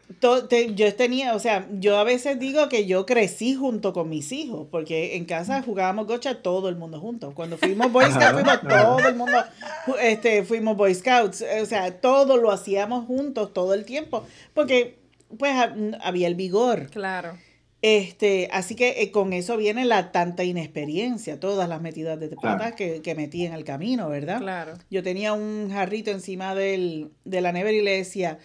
yo 0.75 0.95
tenía, 0.95 1.35
o 1.35 1.39
sea, 1.39 1.69
yo 1.73 1.99
a 1.99 2.05
veces 2.05 2.39
digo 2.39 2.69
que 2.69 2.87
yo 2.87 3.05
crecí 3.05 3.55
junto 3.55 3.93
con 3.93 4.09
mis 4.09 4.33
hijos, 4.33 4.67
porque 4.71 5.17
en 5.17 5.27
casa 5.27 5.63
jugábamos 5.63 6.07
gocha 6.07 6.43
todo 6.43 6.69
el 6.69 6.77
mundo 6.77 7.01
junto. 7.01 7.33
Cuando 7.35 7.59
fuimos 7.59 7.93
Boy 7.93 8.07
Scouts, 8.07 8.33
fuimos 8.33 8.61
todo 8.63 9.09
el 9.09 9.17
mundo, 9.17 9.39
este, 10.01 10.45
fuimos 10.45 10.77
Boy 10.77 10.95
Scouts, 10.95 11.45
o 11.63 11.67
sea, 11.67 12.01
todo 12.01 12.39
lo 12.39 12.51
hacíamos 12.51 13.07
juntos 13.07 13.53
todo 13.53 13.75
el 13.75 13.85
tiempo, 13.85 14.25
porque 14.55 14.99
pues 15.37 15.55
había 16.01 16.27
el 16.27 16.35
vigor. 16.35 16.89
Claro. 16.91 17.37
Este, 17.83 18.51
así 18.53 18.75
que 18.75 19.03
eh, 19.03 19.11
con 19.11 19.33
eso 19.33 19.57
viene 19.57 19.87
la 19.87 20.13
tanta 20.13 20.45
inexperiencia, 20.45 21.41
todas 21.41 21.67
las 21.67 21.81
metidas 21.81 22.21
de 22.21 22.29
patas 22.29 22.75
que, 22.75 23.01
que, 23.01 23.15
metí 23.15 23.47
en 23.47 23.55
el 23.55 23.65
camino, 23.65 24.11
¿verdad? 24.11 24.39
Claro. 24.39 24.75
Yo 24.91 25.03
tenía 25.03 25.33
un 25.33 25.71
jarrito 25.71 26.11
encima 26.11 26.55
del, 26.55 27.11
de 27.25 27.41
la 27.41 27.53
nevera 27.53 27.79
y 27.79 27.83
le 27.83 27.97
decía, 27.97 28.39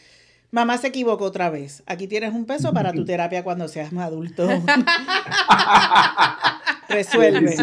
Mamá 0.55 0.77
se 0.77 0.87
equivocó 0.87 1.25
otra 1.25 1.49
vez. 1.49 1.83
Aquí 1.85 2.07
tienes 2.07 2.33
un 2.33 2.45
peso 2.45 2.71
para 2.71 2.93
tu 2.93 3.03
terapia 3.05 3.43
cuando 3.43 3.67
seas 3.67 3.91
más 3.91 4.05
adulto. 4.05 4.47
Resuelve. 6.87 7.57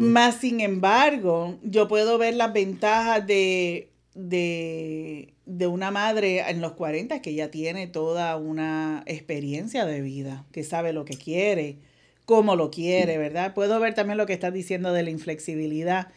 Más 0.00 0.34
sin 0.34 0.60
embargo, 0.60 1.56
yo 1.62 1.86
puedo 1.86 2.18
ver 2.18 2.34
las 2.34 2.52
ventajas 2.52 3.24
de, 3.24 3.88
de, 4.16 5.32
de, 5.46 5.66
una 5.68 5.92
madre 5.92 6.40
en 6.40 6.60
los 6.60 6.72
40 6.72 7.22
que 7.22 7.34
ya 7.34 7.52
tiene 7.52 7.86
toda 7.86 8.36
una 8.36 9.04
experiencia 9.06 9.86
de 9.86 10.00
vida, 10.00 10.44
que 10.50 10.64
sabe 10.64 10.92
lo 10.92 11.04
que 11.04 11.16
quiere, 11.16 11.78
cómo 12.24 12.56
lo 12.56 12.72
quiere, 12.72 13.16
¿verdad? 13.16 13.54
Puedo 13.54 13.78
ver 13.78 13.94
también 13.94 14.18
lo 14.18 14.26
que 14.26 14.32
estás 14.32 14.52
diciendo 14.52 14.92
de 14.92 15.04
la 15.04 15.10
inflexibilidad, 15.10 16.08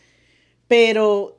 pero 0.67 1.37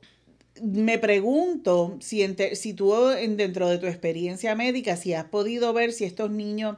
me 0.60 0.98
pregunto 0.98 1.96
si, 2.00 2.26
si 2.54 2.74
tú 2.74 2.92
dentro 3.36 3.68
de 3.68 3.78
tu 3.78 3.86
experiencia 3.86 4.54
médica, 4.54 4.96
si 4.96 5.14
has 5.14 5.24
podido 5.24 5.72
ver 5.72 5.92
si 5.92 6.04
estos 6.04 6.30
niños 6.30 6.76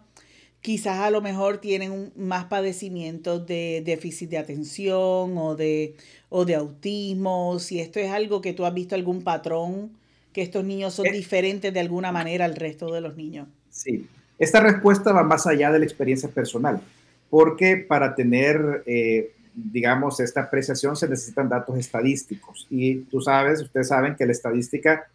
quizás 0.60 1.00
a 1.00 1.10
lo 1.10 1.20
mejor 1.20 1.58
tienen 1.58 2.10
más 2.16 2.46
padecimientos 2.46 3.46
de 3.46 3.82
déficit 3.84 4.30
de 4.30 4.38
atención 4.38 5.36
o 5.36 5.54
de, 5.56 5.94
o 6.30 6.46
de 6.46 6.54
autismo, 6.54 7.58
si 7.58 7.80
esto 7.80 8.00
es 8.00 8.10
algo 8.10 8.40
que 8.40 8.54
tú 8.54 8.64
has 8.64 8.72
visto 8.72 8.94
algún 8.94 9.22
patrón, 9.22 9.90
que 10.32 10.40
estos 10.40 10.64
niños 10.64 10.94
son 10.94 11.06
eh. 11.06 11.12
diferentes 11.12 11.70
de 11.70 11.80
alguna 11.80 12.12
manera 12.12 12.46
al 12.46 12.56
resto 12.56 12.90
de 12.90 13.02
los 13.02 13.14
niños. 13.14 13.46
Sí, 13.68 14.06
esta 14.38 14.60
respuesta 14.60 15.12
va 15.12 15.22
más 15.22 15.46
allá 15.46 15.70
de 15.70 15.80
la 15.80 15.84
experiencia 15.84 16.30
personal, 16.30 16.80
porque 17.28 17.76
para 17.76 18.14
tener 18.14 18.84
eh, 18.86 19.33
digamos, 19.54 20.20
esta 20.20 20.42
apreciación 20.42 20.96
se 20.96 21.08
necesitan 21.08 21.48
datos 21.48 21.78
estadísticos. 21.78 22.66
Y 22.70 23.00
tú 23.04 23.20
sabes, 23.20 23.62
ustedes 23.62 23.88
saben 23.88 24.16
que 24.16 24.26
la 24.26 24.32
estadística 24.32 25.06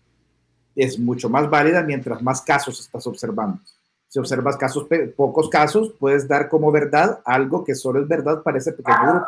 es 0.76 0.98
mucho 0.98 1.30
más 1.30 1.50
válida 1.50 1.84
mientras 1.84 2.22
más 2.22 2.42
casos 2.42 2.80
estás 2.80 3.06
observando. 3.06 3.60
Si 4.08 4.18
observas 4.18 4.58
casos, 4.58 4.88
pocos 5.16 5.50
casos, 5.50 5.94
puedes 6.00 6.28
dar 6.28 6.50
como 6.50 6.72
verdad 6.72 7.20
algo 7.26 7.64
que 7.64 7.76
solo 7.76 8.02
es 8.02 8.08
verdad 8.08 8.42
para 8.42 8.58
ese 8.58 8.74
pequeño 8.74 8.98
grupo. 9.04 9.28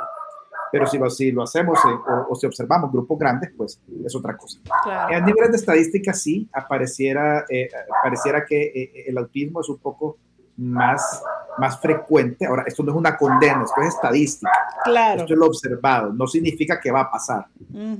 Pero 0.71 0.87
si 0.87 0.97
lo, 0.97 1.09
si 1.09 1.31
lo 1.31 1.43
hacemos 1.43 1.77
eh, 1.79 2.11
o, 2.29 2.33
si 2.33 2.47
observamos 2.47 2.91
grupos 2.91 3.19
grandes, 3.19 3.51
pues 3.55 3.79
es 4.05 4.15
otra 4.15 4.37
cosa. 4.37 4.57
A 4.85 5.19
nivel 5.19 5.51
de 5.51 5.57
estadística, 5.57 6.13
sí, 6.13 6.49
apareciera, 6.53 7.45
eh, 7.49 7.69
pareciera 8.01 8.45
que 8.45 8.63
eh, 8.63 9.03
el 9.07 9.17
autismo 9.17 9.59
es 9.59 9.69
un 9.69 9.79
poco 9.79 10.17
más, 10.57 11.23
más 11.57 11.79
frecuente. 11.79 12.45
Ahora, 12.45 12.63
esto 12.65 12.83
no 12.83 12.91
es 12.91 12.97
una 12.97 13.17
condena, 13.17 13.63
esto 13.63 13.81
es 13.81 13.95
estadística. 13.95 14.51
Claro. 14.83 15.21
Esto 15.21 15.33
es 15.33 15.39
lo 15.39 15.45
observado, 15.47 16.13
no 16.13 16.27
significa 16.27 16.79
que 16.79 16.91
va 16.91 17.01
a 17.01 17.11
pasar. 17.11 17.47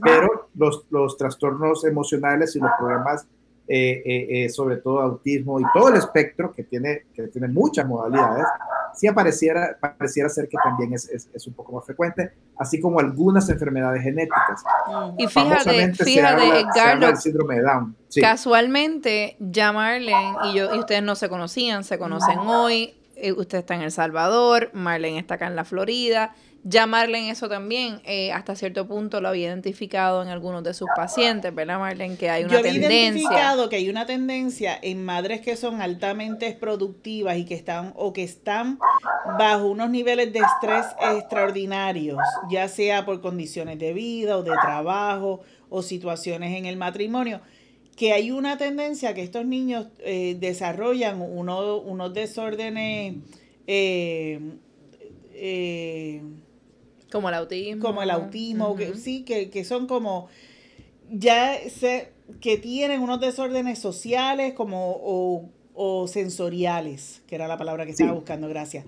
pero 0.01 0.50
los, 0.55 0.86
los 0.89 1.17
trastornos 1.17 1.84
emocionales 1.86 2.55
y 2.55 2.60
los 2.60 2.72
problemas 2.77 3.27
eh, 3.68 4.01
eh, 4.06 4.27
eh, 4.30 4.50
sobre 4.50 4.77
todo 4.77 5.00
autismo 5.00 5.60
y 5.60 5.63
todo 5.74 5.89
el 5.89 5.96
espectro 5.96 6.51
que 6.51 6.63
tiene, 6.63 7.03
que 7.13 7.27
tiene 7.27 7.48
muchas 7.48 7.88
modalidades, 7.88 8.46
sí 8.94 9.08
apareciera, 9.08 9.77
pareciera 9.80 10.27
ser 10.27 10.50
que 10.50 10.58
también 10.62 10.94
es, 10.94 11.08
es, 11.10 11.48
un 11.48 11.53
poco 11.53 11.72
más 11.74 11.86
frecuente, 11.86 12.34
así 12.58 12.82
como 12.82 13.00
algunas 13.00 13.48
enfermedades 13.50 14.03
genéticas. 14.03 14.63
Y 15.18 15.27
fíjate, 15.27 15.94
fíjate, 15.94 16.60
Edgardo, 16.60 17.15
síndrome 17.15 17.56
de 17.56 17.62
Down. 17.62 17.96
Casualmente, 18.20 19.38
ya 19.39 19.72
Marlene 19.72 20.36
y 20.46 20.56
yo, 20.56 20.75
y 20.75 20.80
ustedes 20.80 21.03
no 21.03 21.15
se 21.15 21.30
conocían, 21.30 21.86
se 21.86 21.98
conocen 21.98 22.39
hoy, 22.39 22.94
usted 23.38 23.60
está 23.60 23.75
en 23.75 23.84
El 23.84 23.91
Salvador, 23.91 24.72
Marlene 24.74 25.20
está 25.20 25.36
acá 25.36 25.48
en 25.48 25.56
la 25.56 25.63
Florida, 25.63 26.36
llamarle 26.63 27.20
en 27.20 27.25
eso 27.25 27.50
también, 27.50 28.01
eh, 28.06 28.32
hasta 28.32 28.56
cierto 28.56 28.88
punto 28.88 29.22
lo 29.22 29.30
había 29.30 29.48
identificado 29.48 30.22
en 30.22 30.30
algunos 30.30 30.63
de 30.63 30.74
sus 30.74 30.88
pacientes, 30.96 31.53
¿verdad, 31.53 31.80
Marlene? 31.80 32.18
Que 32.18 32.30
hay 32.30 32.44
una 32.44 32.53
Yo 32.53 32.62
tendencia. 32.62 32.91
identificado 32.91 33.70
que 33.70 33.77
hay 33.77 33.89
una 33.89 34.06
tendencia 34.06 34.77
en 34.82 35.03
madres 35.03 35.41
que 35.41 35.56
son 35.56 35.82
altamente 35.82 36.51
productivas 36.53 37.38
y 37.38 37.46
que 37.46 37.56
están 37.56 37.94
o 37.96 38.13
que 38.13 38.24
están 38.24 38.80
bajo 39.39 39.68
unos 39.68 39.89
niveles 39.89 40.32
de 40.34 40.39
estrés 40.39 40.86
extraordinarios, 41.15 42.20
ya 42.50 42.68
sea 42.68 43.06
por 43.06 43.22
condiciones 43.22 43.80
de 43.80 43.94
vida 43.94 44.38
o 44.38 44.44
de 44.44 44.51
trabajo 44.62 45.41
o 45.70 45.82
situaciones 45.82 46.58
en 46.58 46.65
el 46.65 46.77
matrimonio 46.77 47.41
que 47.96 48.13
hay 48.13 48.32
una 48.32 48.58
tendencia 48.58 49.13
que 49.13 49.22
estos 49.22 49.46
niños 49.46 49.88
eh, 50.00 50.36
desarrollan 50.39 51.22
unos 51.22 52.13
desórdenes 52.13 53.15
eh, 53.68 54.39
eh, 55.34 56.24
como 57.12 57.30
el 57.30 57.36
autismo. 57.36 57.84
Como 57.84 58.01
el 58.01 58.10
autismo, 58.10 58.75
que, 58.75 58.96
sí, 58.96 59.24
que, 59.24 59.63
son 59.63 59.88
como, 59.88 60.27
ya 61.10 61.58
sé, 61.70 62.12
que 62.39 62.58
tienen 62.58 63.01
unos 63.01 63.20
desórdenes 63.20 63.80
sociales 63.80 64.53
como 64.53 64.98
o, 65.74 66.08
sensoriales, 66.08 67.22
que 67.27 67.36
era 67.36 67.48
la 67.48 67.58
palabra 67.58 67.86
que 67.86 67.91
estaba 67.91 68.12
buscando, 68.12 68.48
gracias. 68.48 68.86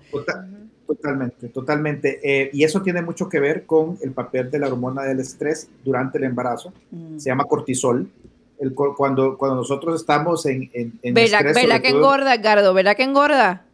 totalmente, 0.86 1.48
totalmente. 1.48 2.20
Eh, 2.22 2.50
y 2.52 2.64
eso 2.64 2.82
tiene 2.82 3.02
mucho 3.02 3.28
que 3.28 3.40
ver 3.40 3.66
con 3.66 3.98
el 4.02 4.12
papel 4.12 4.50
de 4.50 4.58
la 4.58 4.68
hormona 4.68 5.02
del 5.02 5.20
estrés 5.20 5.68
durante 5.84 6.18
el 6.18 6.24
embarazo. 6.24 6.72
Mm. 6.90 7.18
Se 7.18 7.30
llama 7.30 7.44
cortisol. 7.44 8.08
El, 8.60 8.72
cuando, 8.74 9.36
cuando 9.36 9.56
nosotros 9.56 10.00
estamos 10.00 10.46
en, 10.46 10.70
en, 10.72 10.98
en 11.02 11.14
¿Verdad, 11.14 11.80
que 11.82 11.88
engorda, 11.88 12.36
Gardo? 12.36 12.72
¿Verdad 12.72 12.94
que 12.94 13.02
engorda? 13.02 13.64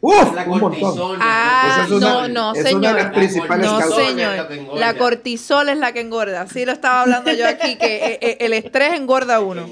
Uf, 0.00 0.34
la 0.34 0.44
cortisol. 0.44 1.18
Ah, 1.20 1.86
no, 1.88 2.28
no, 2.28 2.54
señor. 2.54 3.12
no, 3.58 3.80
señor. 3.82 4.48
La 4.76 4.94
cortisol 4.94 5.68
es 5.68 5.78
la 5.78 5.92
que 5.92 6.00
engorda. 6.00 6.46
Sí, 6.46 6.64
lo 6.64 6.72
estaba 6.72 7.02
hablando 7.02 7.32
yo 7.32 7.46
aquí, 7.46 7.76
que 7.76 7.96
eh, 7.96 8.18
eh, 8.20 8.36
el 8.40 8.52
estrés 8.52 8.94
engorda 8.94 9.40
uno. 9.40 9.66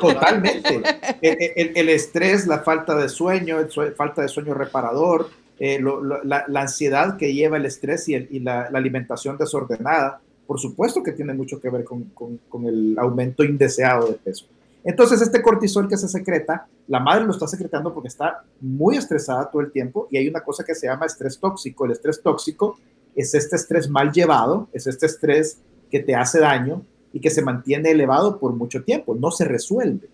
Totalmente. 0.00 0.82
el, 1.22 1.88
estrés, 1.88 2.46
la 2.46 2.60
falta 2.60 2.94
de 2.96 3.08
sueño, 3.08 3.58
falta 3.96 4.22
de 4.22 4.28
sueño 4.28 4.54
reparador, 4.54 5.30
eh, 5.58 5.80
la, 6.24 6.44
ansiedad 6.60 7.16
que 7.16 7.32
lleva 7.32 7.56
el 7.56 7.66
estrés 7.66 8.08
y, 8.08 8.40
la, 8.40 8.62
alimentación 8.74 9.38
desordenada, 9.38 10.20
por 10.46 10.58
supuesto 10.60 11.02
que 11.02 11.12
tiene 11.12 11.32
mucho 11.32 11.60
que 11.60 11.70
ver 11.70 11.84
con 11.84 12.66
el 12.66 12.96
aumento 12.98 13.44
indeseado 13.44 14.08
de 14.08 14.14
peso. 14.14 14.46
Entonces, 14.84 15.22
este 15.22 15.40
cortisol 15.40 15.88
que 15.88 15.96
se 15.96 16.08
secreta, 16.08 16.66
la 16.88 17.00
madre 17.00 17.24
lo 17.24 17.32
está 17.32 17.48
secretando 17.48 17.94
porque 17.94 18.08
está 18.08 18.44
muy 18.60 18.98
estresada 18.98 19.50
todo 19.50 19.62
el 19.62 19.72
tiempo 19.72 20.08
y 20.10 20.18
hay 20.18 20.28
una 20.28 20.42
cosa 20.42 20.62
que 20.62 20.74
se 20.74 20.86
llama 20.86 21.06
estrés 21.06 21.38
tóxico. 21.38 21.86
El 21.86 21.92
estrés 21.92 22.20
tóxico 22.22 22.76
es 23.14 23.34
este 23.34 23.56
estrés 23.56 23.88
mal 23.88 24.12
llevado, 24.12 24.68
es 24.72 24.86
este 24.86 25.06
estrés 25.06 25.58
que 25.90 26.00
te 26.00 26.14
hace 26.14 26.38
daño 26.40 26.82
y 27.12 27.20
que 27.20 27.30
se 27.30 27.40
mantiene 27.40 27.92
elevado 27.92 28.38
por 28.38 28.52
mucho 28.52 28.84
tiempo, 28.84 29.14
no 29.14 29.30
se 29.30 29.44
resuelve. 29.44 30.08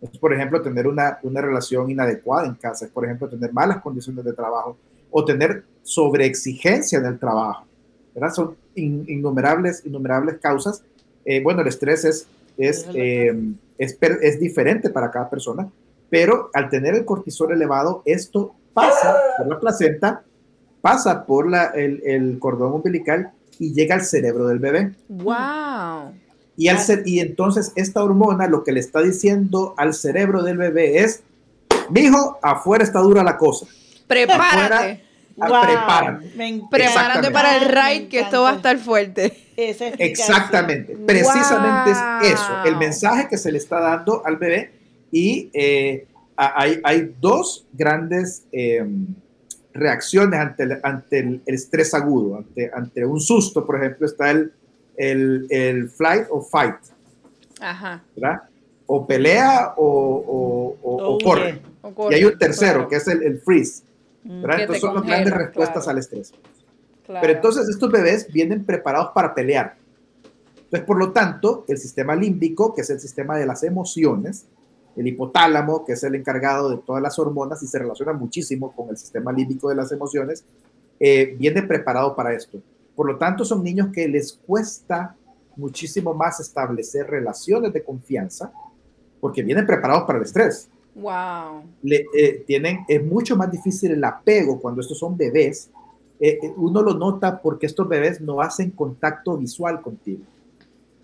Es, 0.00 0.18
por 0.18 0.32
ejemplo, 0.32 0.60
tener 0.60 0.88
una, 0.88 1.18
una 1.22 1.40
relación 1.40 1.90
inadecuada 1.90 2.48
en 2.48 2.54
casa, 2.54 2.86
es, 2.86 2.90
por 2.90 3.04
ejemplo, 3.04 3.28
tener 3.28 3.52
malas 3.52 3.80
condiciones 3.80 4.24
de 4.24 4.32
trabajo 4.32 4.76
o 5.10 5.24
tener 5.24 5.64
sobreexigencia 5.82 6.98
en 6.98 7.04
el 7.04 7.18
trabajo. 7.18 7.66
¿verdad? 8.14 8.34
Son 8.34 8.56
innumerables, 8.74 9.84
innumerables 9.84 10.38
causas. 10.38 10.82
Eh, 11.24 11.42
bueno, 11.42 11.60
el 11.60 11.68
estrés 11.68 12.04
es, 12.04 12.26
es 12.56 12.86
es, 13.80 14.38
diferente 14.38 14.90
para 14.90 15.10
cada 15.10 15.30
persona, 15.30 15.70
pero 16.10 16.50
al 16.52 16.68
tener 16.68 16.94
el 16.94 17.04
cortisol 17.04 17.52
elevado, 17.52 18.02
esto 18.04 18.54
pasa 18.74 19.16
por 19.38 19.48
la 19.48 19.58
placenta, 19.58 20.22
pasa 20.80 21.24
por 21.24 21.48
la, 21.48 21.66
el, 21.66 22.38
cordón 22.38 22.74
umbilical 22.74 23.32
y 23.58 23.72
llega 23.72 23.94
al 23.94 24.02
cerebro 24.02 24.46
del 24.46 24.58
bebé. 24.58 24.92
¡Wow! 25.08 26.12
Y, 26.56 26.68
al 26.68 26.78
ser, 26.78 27.02
y 27.06 27.20
entonces 27.20 27.72
esta 27.74 28.04
hormona 28.04 28.46
lo 28.46 28.64
que 28.64 28.72
le 28.72 28.80
está 28.80 29.00
diciendo 29.00 29.74
al 29.78 29.94
cerebro 29.94 30.42
del 30.42 30.58
bebé 30.58 30.98
es, 30.98 31.22
mijo, 31.88 32.38
afuera 32.42 32.84
está 32.84 33.00
dura 33.00 33.22
la 33.22 33.38
cosa. 33.38 33.66
Prepárate. 34.06 35.09
Prepárate 35.36 37.30
para 37.30 37.56
el 37.56 37.68
ride 37.68 38.08
que 38.08 38.20
esto 38.20 38.42
va 38.42 38.50
a 38.50 38.56
estar 38.56 38.78
fuerte. 38.78 39.32
Exactamente, 39.56 40.96
precisamente 41.06 41.90
es 41.90 41.98
eso, 42.32 42.64
el 42.64 42.76
mensaje 42.76 43.28
que 43.28 43.36
se 43.36 43.52
le 43.52 43.58
está 43.58 43.80
dando 43.80 44.22
al 44.24 44.36
bebé. 44.36 44.72
Y 45.12 45.50
eh, 45.52 46.06
hay, 46.36 46.80
hay, 46.84 47.14
dos 47.20 47.66
grandes 47.72 48.44
em, 48.52 49.08
reacciones 49.72 50.38
ante, 50.38 50.62
el, 50.62 50.80
ante 50.82 51.18
el, 51.18 51.42
estrés 51.46 51.92
agudo, 51.94 52.38
ante, 52.38 52.70
ante, 52.72 53.04
un 53.04 53.20
susto, 53.20 53.66
por 53.66 53.76
ejemplo, 53.76 54.06
está 54.06 54.30
el, 54.30 54.52
el, 54.96 55.90
flight 55.90 56.26
o 56.30 56.40
fight, 56.40 56.76
Ajá. 57.60 58.02
¿verdad? 58.14 58.42
O 58.86 59.06
pelea 59.06 59.74
o, 59.76 60.76
o, 60.82 61.18
corre. 61.22 61.60
Y 62.10 62.14
hay 62.14 62.24
un 62.24 62.38
tercero, 62.38 62.88
que 62.88 62.96
es 62.96 63.08
el, 63.08 63.40
freeze. 63.40 63.82
Mm, 64.24 64.42
¿verdad? 64.42 64.60
Entonces 64.60 64.82
son 64.82 64.94
las 64.94 65.04
grandes 65.04 65.34
respuestas 65.34 65.88
al 65.88 65.98
estrés. 65.98 66.32
Pero 67.06 67.32
entonces 67.32 67.68
estos 67.68 67.90
bebés 67.90 68.28
vienen 68.32 68.64
preparados 68.64 69.10
para 69.14 69.34
pelear. 69.34 69.76
Entonces, 70.56 70.86
por 70.86 70.98
lo 70.98 71.10
tanto, 71.10 71.64
el 71.66 71.78
sistema 71.78 72.14
límbico, 72.14 72.72
que 72.72 72.82
es 72.82 72.90
el 72.90 73.00
sistema 73.00 73.36
de 73.36 73.46
las 73.46 73.64
emociones, 73.64 74.46
el 74.96 75.06
hipotálamo, 75.08 75.84
que 75.84 75.94
es 75.94 76.04
el 76.04 76.14
encargado 76.14 76.70
de 76.70 76.76
todas 76.78 77.02
las 77.02 77.18
hormonas 77.18 77.62
y 77.62 77.66
se 77.66 77.78
relaciona 77.78 78.12
muchísimo 78.12 78.72
con 78.72 78.90
el 78.90 78.96
sistema 78.96 79.32
límbico 79.32 79.68
de 79.68 79.74
las 79.74 79.90
emociones, 79.90 80.44
eh, 81.00 81.34
viene 81.38 81.62
preparado 81.62 82.14
para 82.14 82.32
esto. 82.34 82.60
Por 82.94 83.06
lo 83.06 83.18
tanto, 83.18 83.44
son 83.44 83.64
niños 83.64 83.88
que 83.92 84.06
les 84.06 84.32
cuesta 84.32 85.16
muchísimo 85.56 86.14
más 86.14 86.38
establecer 86.38 87.08
relaciones 87.08 87.72
de 87.72 87.82
confianza 87.82 88.52
porque 89.20 89.42
vienen 89.42 89.66
preparados 89.66 90.04
para 90.04 90.18
el 90.18 90.24
estrés. 90.24 90.68
Wow. 90.94 91.62
Le, 91.82 92.06
eh, 92.14 92.44
tienen, 92.46 92.80
es 92.88 93.04
mucho 93.04 93.36
más 93.36 93.50
difícil 93.50 93.92
el 93.92 94.04
apego 94.04 94.60
cuando 94.60 94.80
estos 94.80 94.98
son 94.98 95.16
bebés 95.16 95.70
eh, 96.18 96.38
eh, 96.42 96.52
uno 96.56 96.82
lo 96.82 96.94
nota 96.94 97.40
porque 97.40 97.64
estos 97.66 97.88
bebés 97.88 98.20
no 98.20 98.42
hacen 98.42 98.70
contacto 98.70 99.38
visual 99.38 99.80
contigo. 99.80 100.22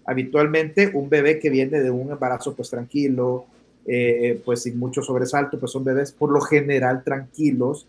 Habitualmente 0.05 0.91
un 0.93 1.09
bebé 1.09 1.39
que 1.39 1.49
viene 1.49 1.81
de 1.81 1.91
un 1.91 2.11
embarazo 2.11 2.55
pues 2.55 2.71
tranquilo, 2.71 3.47
pues 4.45 4.63
sin 4.63 4.79
mucho 4.79 5.01
sobresalto, 5.01 5.59
pues 5.59 5.73
son 5.73 5.85
bebés 5.85 6.13
por 6.13 6.31
lo 6.31 6.41
general 6.41 7.03
tranquilos, 7.03 7.87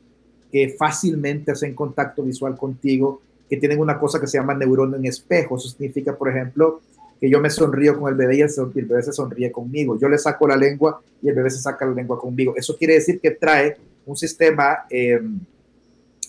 que 0.51 0.69
fácilmente 0.69 1.51
hacen 1.51 1.75
contacto 1.75 2.23
visual 2.23 2.55
contigo, 2.55 3.21
que 3.49 3.57
tienen 3.57 3.79
una 3.79 3.99
cosa 3.99 4.19
que 4.19 4.27
se 4.27 4.37
llama 4.37 4.53
neurona 4.53 4.97
en 4.97 5.05
espejo. 5.05 5.57
Eso 5.57 5.69
significa, 5.69 6.15
por 6.15 6.29
ejemplo, 6.29 6.81
que 7.19 7.29
yo 7.29 7.39
me 7.39 7.49
sonrío 7.49 7.99
con 7.99 8.11
el 8.11 8.15
bebé 8.15 8.37
y 8.37 8.41
el, 8.41 8.85
bebé 8.85 9.03
se 9.03 9.13
sonríe 9.13 9.51
conmigo. 9.51 9.99
Yo 9.99 10.07
le 10.07 10.17
saco 10.17 10.47
la 10.47 10.55
lengua 10.55 11.01
y 11.21 11.29
el 11.29 11.35
bebé 11.35 11.49
se 11.49 11.59
saca 11.59 11.85
la 11.85 11.93
lengua 11.93 12.19
conmigo. 12.19 12.53
Eso 12.55 12.77
quiere 12.77 12.95
decir 12.95 13.19
que 13.19 13.31
trae 13.31 13.77
un 14.05 14.15
sistema 14.15 14.85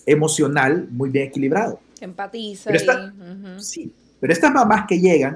emocional 0.05 0.87
muy 0.89 1.09
bien 1.09 1.27
equilibrado. 1.27 1.79
Empatiza. 2.01 2.71
Sí, 3.57 3.91
pero 4.19 4.33
estas 4.33 4.53
mamás 4.53 4.85
que 4.87 4.99
llegan, 4.99 5.35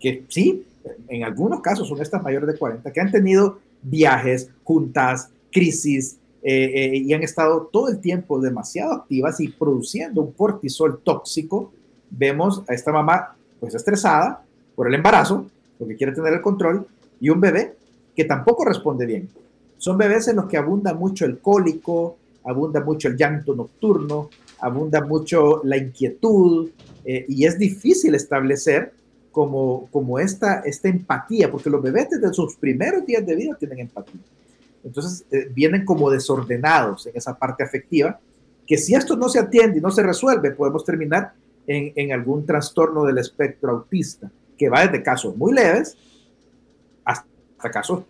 que 0.00 0.24
sí, 0.28 0.64
en 1.08 1.24
algunos 1.24 1.60
casos 1.60 1.88
son 1.88 2.00
estas 2.00 2.22
mayores 2.22 2.48
de 2.48 2.58
40, 2.58 2.92
que 2.92 3.00
han 3.00 3.10
tenido 3.10 3.58
viajes, 3.82 4.50
juntas, 4.64 5.30
crisis, 5.52 6.18
eh, 6.42 6.70
eh, 6.74 6.96
y 6.96 7.12
han 7.12 7.22
estado 7.22 7.68
todo 7.72 7.88
el 7.88 7.98
tiempo 7.98 8.40
demasiado 8.40 8.92
activas 8.92 9.40
y 9.40 9.48
produciendo 9.48 10.22
un 10.22 10.32
cortisol 10.32 11.00
tóxico, 11.02 11.72
vemos 12.10 12.62
a 12.68 12.74
esta 12.74 12.92
mamá 12.92 13.36
pues 13.60 13.74
estresada 13.74 14.44
por 14.78 14.86
el 14.86 14.94
embarazo, 14.94 15.44
porque 15.76 15.96
quiere 15.96 16.12
tener 16.12 16.32
el 16.34 16.40
control, 16.40 16.86
y 17.20 17.30
un 17.30 17.40
bebé 17.40 17.74
que 18.14 18.24
tampoco 18.24 18.64
responde 18.64 19.06
bien. 19.06 19.28
Son 19.76 19.98
bebés 19.98 20.28
en 20.28 20.36
los 20.36 20.46
que 20.46 20.56
abunda 20.56 20.94
mucho 20.94 21.24
el 21.24 21.40
cólico, 21.40 22.16
abunda 22.44 22.80
mucho 22.80 23.08
el 23.08 23.16
llanto 23.16 23.56
nocturno, 23.56 24.30
abunda 24.60 25.00
mucho 25.00 25.62
la 25.64 25.76
inquietud 25.76 26.70
eh, 27.04 27.24
y 27.26 27.44
es 27.44 27.58
difícil 27.58 28.14
establecer 28.14 28.92
como, 29.32 29.88
como 29.90 30.20
esta, 30.20 30.60
esta 30.60 30.86
empatía, 30.86 31.50
porque 31.50 31.70
los 31.70 31.82
bebés 31.82 32.10
desde 32.10 32.32
sus 32.32 32.54
primeros 32.54 33.04
días 33.04 33.26
de 33.26 33.34
vida 33.34 33.56
tienen 33.58 33.80
empatía. 33.80 34.20
Entonces 34.84 35.24
eh, 35.32 35.50
vienen 35.52 35.84
como 35.84 36.08
desordenados 36.08 37.08
en 37.08 37.16
esa 37.16 37.36
parte 37.36 37.64
afectiva, 37.64 38.20
que 38.64 38.78
si 38.78 38.94
esto 38.94 39.16
no 39.16 39.28
se 39.28 39.40
atiende 39.40 39.78
y 39.78 39.82
no 39.82 39.90
se 39.90 40.04
resuelve, 40.04 40.52
podemos 40.52 40.84
terminar 40.84 41.32
en, 41.66 41.92
en 41.96 42.12
algún 42.12 42.46
trastorno 42.46 43.04
del 43.04 43.18
espectro 43.18 43.72
autista, 43.72 44.30
que 44.58 44.68
va 44.68 44.86
desde 44.86 45.02
casos 45.02 45.36
muy 45.36 45.54
leves 45.54 45.96
hasta 47.04 47.70
casos 47.70 48.02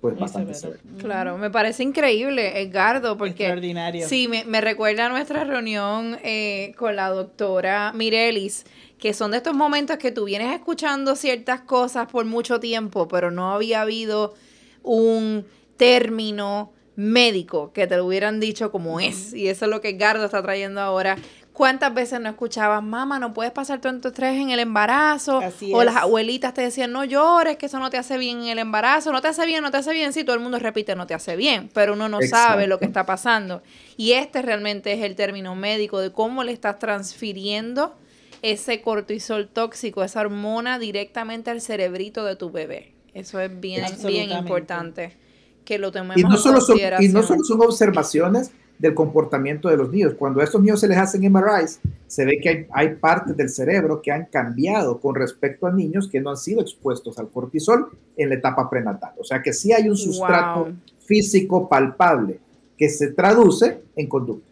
pues 0.00 0.18
bastante 0.18 0.52
severos. 0.52 0.82
Claro, 0.98 1.38
me 1.38 1.50
parece 1.50 1.82
increíble, 1.82 2.60
Edgardo, 2.60 3.16
porque 3.16 3.44
Extraordinario. 3.44 4.06
sí, 4.06 4.28
me, 4.28 4.44
me 4.44 4.60
recuerda 4.60 5.06
a 5.06 5.08
nuestra 5.08 5.44
reunión 5.44 6.18
eh, 6.22 6.74
con 6.76 6.94
la 6.94 7.08
doctora 7.08 7.90
Mirelis, 7.94 8.66
que 8.98 9.14
son 9.14 9.30
de 9.30 9.38
estos 9.38 9.54
momentos 9.54 9.96
que 9.96 10.12
tú 10.12 10.24
vienes 10.24 10.52
escuchando 10.52 11.16
ciertas 11.16 11.62
cosas 11.62 12.06
por 12.06 12.26
mucho 12.26 12.60
tiempo, 12.60 13.08
pero 13.08 13.30
no 13.30 13.52
había 13.54 13.80
habido 13.80 14.34
un 14.82 15.46
término 15.78 16.74
médico 16.96 17.72
que 17.72 17.86
te 17.86 17.96
lo 17.96 18.04
hubieran 18.04 18.40
dicho 18.40 18.70
como 18.70 19.00
es. 19.00 19.32
Y 19.32 19.48
eso 19.48 19.64
es 19.64 19.70
lo 19.70 19.80
que 19.80 19.88
Edgardo 19.88 20.26
está 20.26 20.42
trayendo 20.42 20.80
ahora. 20.82 21.16
¿Cuántas 21.54 21.94
veces 21.94 22.20
no 22.20 22.28
escuchabas, 22.28 22.82
mamá, 22.82 23.20
no 23.20 23.32
puedes 23.32 23.52
pasar 23.52 23.80
tanto 23.80 24.08
estrés 24.08 24.34
en 24.40 24.50
el 24.50 24.58
embarazo? 24.58 25.38
Así 25.38 25.70
o 25.72 25.84
las 25.84 25.94
abuelitas 25.94 26.52
te 26.52 26.62
decían, 26.62 26.90
no 26.90 27.04
llores, 27.04 27.56
que 27.58 27.66
eso 27.66 27.78
no 27.78 27.90
te 27.90 27.96
hace 27.96 28.18
bien 28.18 28.42
en 28.42 28.48
el 28.48 28.58
embarazo, 28.58 29.12
no 29.12 29.22
te 29.22 29.28
hace 29.28 29.46
bien, 29.46 29.62
no 29.62 29.70
te 29.70 29.76
hace 29.76 29.92
bien. 29.92 30.12
Sí, 30.12 30.24
todo 30.24 30.34
el 30.34 30.42
mundo 30.42 30.58
repite, 30.58 30.96
no 30.96 31.06
te 31.06 31.14
hace 31.14 31.36
bien, 31.36 31.70
pero 31.72 31.92
uno 31.92 32.08
no 32.08 32.18
sabe 32.22 32.66
lo 32.66 32.80
que 32.80 32.86
está 32.86 33.06
pasando. 33.06 33.62
Y 33.96 34.12
este 34.14 34.42
realmente 34.42 34.92
es 34.94 35.04
el 35.04 35.14
término 35.14 35.54
médico 35.54 36.00
de 36.00 36.10
cómo 36.10 36.42
le 36.42 36.50
estás 36.50 36.80
transfiriendo 36.80 37.94
ese 38.42 38.82
cortisol 38.82 39.46
tóxico, 39.46 40.02
esa 40.02 40.22
hormona 40.22 40.80
directamente 40.80 41.52
al 41.52 41.60
cerebrito 41.60 42.24
de 42.24 42.34
tu 42.34 42.50
bebé. 42.50 42.94
Eso 43.14 43.38
es 43.38 43.60
bien, 43.60 43.86
bien 44.04 44.32
importante 44.32 45.16
que 45.64 45.78
lo 45.78 45.92
tomemos 45.92 46.16
Y 46.16 46.24
no, 46.24 46.34
en 46.34 46.38
solo 46.38 46.60
son, 46.60 46.78
y 46.78 46.80
consideración. 46.80 47.12
no 47.12 47.22
solo 47.22 47.44
son 47.44 47.60
observaciones 47.60 48.50
del 48.84 48.94
comportamiento 48.94 49.68
de 49.70 49.78
los 49.78 49.90
niños. 49.90 50.14
Cuando 50.18 50.40
a 50.40 50.44
estos 50.44 50.60
niños 50.60 50.78
se 50.78 50.86
les 50.88 50.98
hacen 50.98 51.22
MRIs, 51.32 51.80
se 52.06 52.24
ve 52.26 52.38
que 52.42 52.48
hay, 52.50 52.66
hay 52.72 52.94
partes 52.96 53.34
del 53.36 53.48
cerebro 53.48 54.02
que 54.02 54.12
han 54.12 54.26
cambiado 54.26 55.00
con 55.00 55.14
respecto 55.14 55.66
a 55.66 55.72
niños 55.72 56.06
que 56.06 56.20
no 56.20 56.28
han 56.30 56.36
sido 56.36 56.60
expuestos 56.60 57.18
al 57.18 57.30
cortisol 57.30 57.88
en 58.16 58.28
la 58.28 58.34
etapa 58.34 58.68
prenatal. 58.68 59.12
O 59.18 59.24
sea 59.24 59.40
que 59.42 59.52
sí 59.54 59.72
hay 59.72 59.88
un 59.88 59.96
sustrato 59.96 60.64
Wow. 60.64 60.74
físico 61.06 61.68
palpable 61.68 62.38
que 62.76 62.88
se 62.90 63.08
traduce 63.12 63.80
en 63.96 64.06
conducta. 64.06 64.46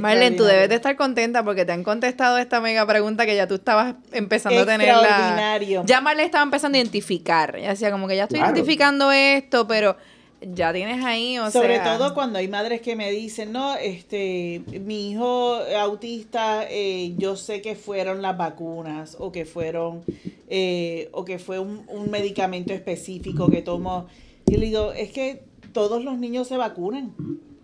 Marlene, 0.00 0.36
tú 0.36 0.44
debes 0.44 0.68
de 0.68 0.76
estar 0.76 0.94
contenta 0.96 1.42
porque 1.42 1.64
te 1.64 1.72
han 1.72 1.82
contestado 1.82 2.38
esta 2.38 2.60
mega 2.60 2.86
pregunta 2.86 3.26
que 3.26 3.34
ya 3.34 3.48
tú 3.48 3.54
estabas 3.56 3.96
empezando 4.12 4.60
a 4.60 4.64
tener 4.66 4.86
la... 4.86 5.00
Extraordinario. 5.02 5.82
Ya 5.84 6.00
Marlene 6.00 6.26
estaba 6.26 6.44
empezando 6.44 6.76
a 6.76 6.80
identificar. 6.80 7.58
Ya 7.60 7.70
decía 7.70 7.90
como 7.90 8.06
que 8.06 8.14
ya 8.16 8.22
estoy 8.24 8.38
Claro. 8.38 8.54
identificando 8.54 9.10
esto, 9.10 9.66
pero 9.66 9.96
ya 10.40 10.72
tienes 10.72 11.04
ahí, 11.04 11.38
o 11.38 11.50
Sobre 11.50 11.76
sea... 11.76 11.98
todo 11.98 12.14
cuando 12.14 12.38
hay 12.38 12.48
madres 12.48 12.80
que 12.80 12.96
me 12.96 13.10
dicen, 13.10 13.52
no, 13.52 13.74
este, 13.76 14.62
mi 14.80 15.10
hijo 15.10 15.56
autista, 15.78 16.64
eh, 16.68 17.14
yo 17.18 17.36
sé 17.36 17.60
que 17.60 17.74
fueron 17.74 18.22
las 18.22 18.36
vacunas 18.36 19.16
o 19.18 19.32
que 19.32 19.44
fueron, 19.44 20.02
eh, 20.48 21.08
o 21.12 21.24
que 21.24 21.38
fue 21.38 21.58
un, 21.58 21.84
un 21.88 22.10
medicamento 22.10 22.72
específico 22.72 23.50
que 23.50 23.62
tomó. 23.62 24.06
Y 24.46 24.56
le 24.56 24.66
digo, 24.66 24.92
es 24.92 25.12
que 25.12 25.42
todos 25.72 26.04
los 26.04 26.18
niños 26.18 26.48
se 26.48 26.56
vacunan. 26.56 27.14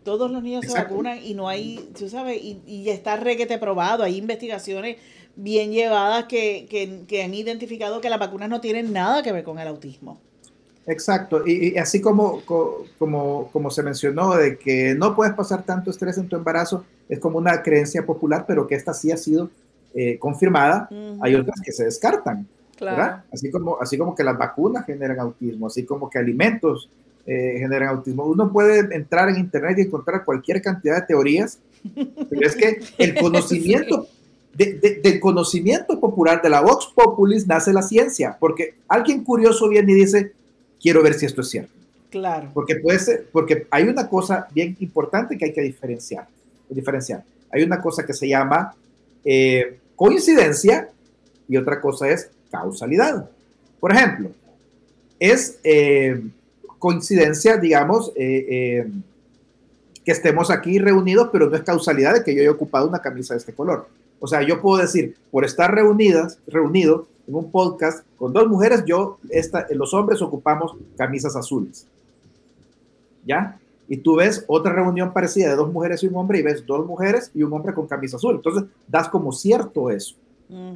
Todos 0.04 0.30
los 0.30 0.42
niños 0.42 0.64
se 0.64 0.72
vacunan 0.72 1.18
y 1.24 1.34
no 1.34 1.48
hay, 1.48 1.90
tú 1.98 2.08
sabes, 2.08 2.40
y, 2.40 2.60
y 2.66 2.88
está 2.90 3.16
requete 3.16 3.58
probado. 3.58 4.04
Hay 4.04 4.16
investigaciones 4.16 4.98
bien 5.34 5.72
llevadas 5.72 6.26
que, 6.26 6.66
que, 6.70 7.00
que 7.08 7.24
han 7.24 7.34
identificado 7.34 8.00
que 8.00 8.08
las 8.08 8.20
vacunas 8.20 8.48
no 8.48 8.60
tienen 8.60 8.92
nada 8.92 9.24
que 9.24 9.32
ver 9.32 9.42
con 9.42 9.58
el 9.58 9.66
autismo. 9.66 10.20
Exacto, 10.86 11.42
y, 11.46 11.74
y 11.74 11.78
así 11.78 12.00
como, 12.00 12.42
co- 12.42 12.84
como, 12.98 13.50
como 13.52 13.70
se 13.70 13.82
mencionó 13.82 14.36
de 14.36 14.56
que 14.56 14.94
no 14.94 15.16
puedes 15.16 15.34
pasar 15.34 15.64
tanto 15.64 15.90
estrés 15.90 16.16
en 16.18 16.28
tu 16.28 16.36
embarazo, 16.36 16.84
es 17.08 17.18
como 17.18 17.38
una 17.38 17.62
creencia 17.62 18.06
popular, 18.06 18.44
pero 18.46 18.66
que 18.68 18.76
esta 18.76 18.94
sí 18.94 19.10
ha 19.10 19.16
sido 19.16 19.50
eh, 19.94 20.18
confirmada. 20.18 20.88
Ujú. 20.90 21.18
Hay 21.24 21.34
otras 21.34 21.60
que 21.60 21.72
se 21.72 21.84
descartan, 21.84 22.46
Claro. 22.76 22.96
¿verdad? 22.98 23.24
Así 23.32 23.50
como, 23.50 23.78
así 23.80 23.96
como 23.98 24.14
que 24.14 24.22
las 24.22 24.36
vacunas 24.38 24.84
generan 24.86 25.18
autismo, 25.18 25.66
así 25.66 25.84
como 25.84 26.08
que 26.10 26.18
alimentos 26.18 26.88
eh, 27.26 27.56
generan 27.58 27.88
autismo. 27.88 28.24
Uno 28.24 28.52
puede 28.52 28.94
entrar 28.94 29.28
en 29.30 29.38
internet 29.38 29.78
y 29.78 29.82
encontrar 29.82 30.24
cualquier 30.24 30.62
cantidad 30.62 30.96
de 31.00 31.06
teorías, 31.06 31.58
pero 32.30 32.46
es 32.46 32.54
que 32.54 32.78
el 32.98 33.14
conocimiento, 33.20 34.06
de- 34.54 34.74
de- 34.74 35.00
del 35.02 35.18
conocimiento 35.18 35.98
popular, 35.98 36.40
de 36.42 36.50
la 36.50 36.60
Vox 36.60 36.86
Populis, 36.94 37.46
nace 37.48 37.72
la 37.72 37.82
ciencia, 37.82 38.36
porque 38.38 38.74
alguien 38.86 39.24
curioso 39.24 39.68
viene 39.68 39.90
y 39.92 39.96
dice, 39.96 40.32
quiero 40.86 41.02
ver 41.02 41.14
si 41.14 41.26
esto 41.26 41.40
es 41.40 41.48
cierto. 41.48 41.72
Claro. 42.10 42.48
Porque 42.54 42.76
puede 42.76 43.00
ser, 43.00 43.26
porque 43.32 43.66
hay 43.72 43.88
una 43.88 44.08
cosa 44.08 44.46
bien 44.54 44.76
importante 44.78 45.36
que 45.36 45.46
hay 45.46 45.52
que 45.52 45.62
diferenciar. 45.62 46.28
diferenciar. 46.68 47.24
Hay 47.50 47.64
una 47.64 47.82
cosa 47.82 48.06
que 48.06 48.12
se 48.12 48.28
llama 48.28 48.72
eh, 49.24 49.80
coincidencia 49.96 50.88
y 51.48 51.56
otra 51.56 51.80
cosa 51.80 52.08
es 52.08 52.30
causalidad. 52.52 53.28
Por 53.80 53.90
ejemplo, 53.90 54.30
es 55.18 55.58
eh, 55.64 56.22
coincidencia, 56.78 57.56
digamos, 57.56 58.12
eh, 58.14 58.88
que 60.04 60.12
estemos 60.12 60.52
aquí 60.52 60.78
reunidos, 60.78 61.30
pero 61.32 61.50
no 61.50 61.56
es 61.56 61.62
causalidad 61.62 62.14
de 62.14 62.22
que 62.22 62.32
yo 62.32 62.42
haya 62.42 62.52
ocupado 62.52 62.86
una 62.86 63.00
camisa 63.00 63.34
de 63.34 63.38
este 63.38 63.52
color. 63.52 63.88
O 64.20 64.26
sea, 64.26 64.42
yo 64.42 64.60
puedo 64.60 64.80
decir, 64.80 65.16
por 65.30 65.44
estar 65.44 65.74
reunidas, 65.74 66.38
reunido 66.46 67.06
en 67.28 67.34
un 67.34 67.50
podcast 67.50 68.04
con 68.16 68.32
dos 68.32 68.48
mujeres, 68.48 68.84
yo, 68.86 69.18
esta, 69.30 69.66
los 69.70 69.92
hombres 69.94 70.22
ocupamos 70.22 70.74
camisas 70.96 71.36
azules. 71.36 71.86
¿Ya? 73.26 73.58
Y 73.88 73.98
tú 73.98 74.16
ves 74.16 74.44
otra 74.48 74.72
reunión 74.72 75.12
parecida 75.12 75.50
de 75.50 75.56
dos 75.56 75.72
mujeres 75.72 76.02
y 76.02 76.06
un 76.06 76.16
hombre 76.16 76.38
y 76.38 76.42
ves 76.42 76.64
dos 76.66 76.86
mujeres 76.86 77.30
y 77.34 77.42
un 77.42 77.52
hombre 77.52 77.74
con 77.74 77.86
camisa 77.86 78.16
azul. 78.16 78.36
Entonces, 78.36 78.64
das 78.88 79.08
como 79.08 79.32
cierto 79.32 79.90
eso. 79.90 80.16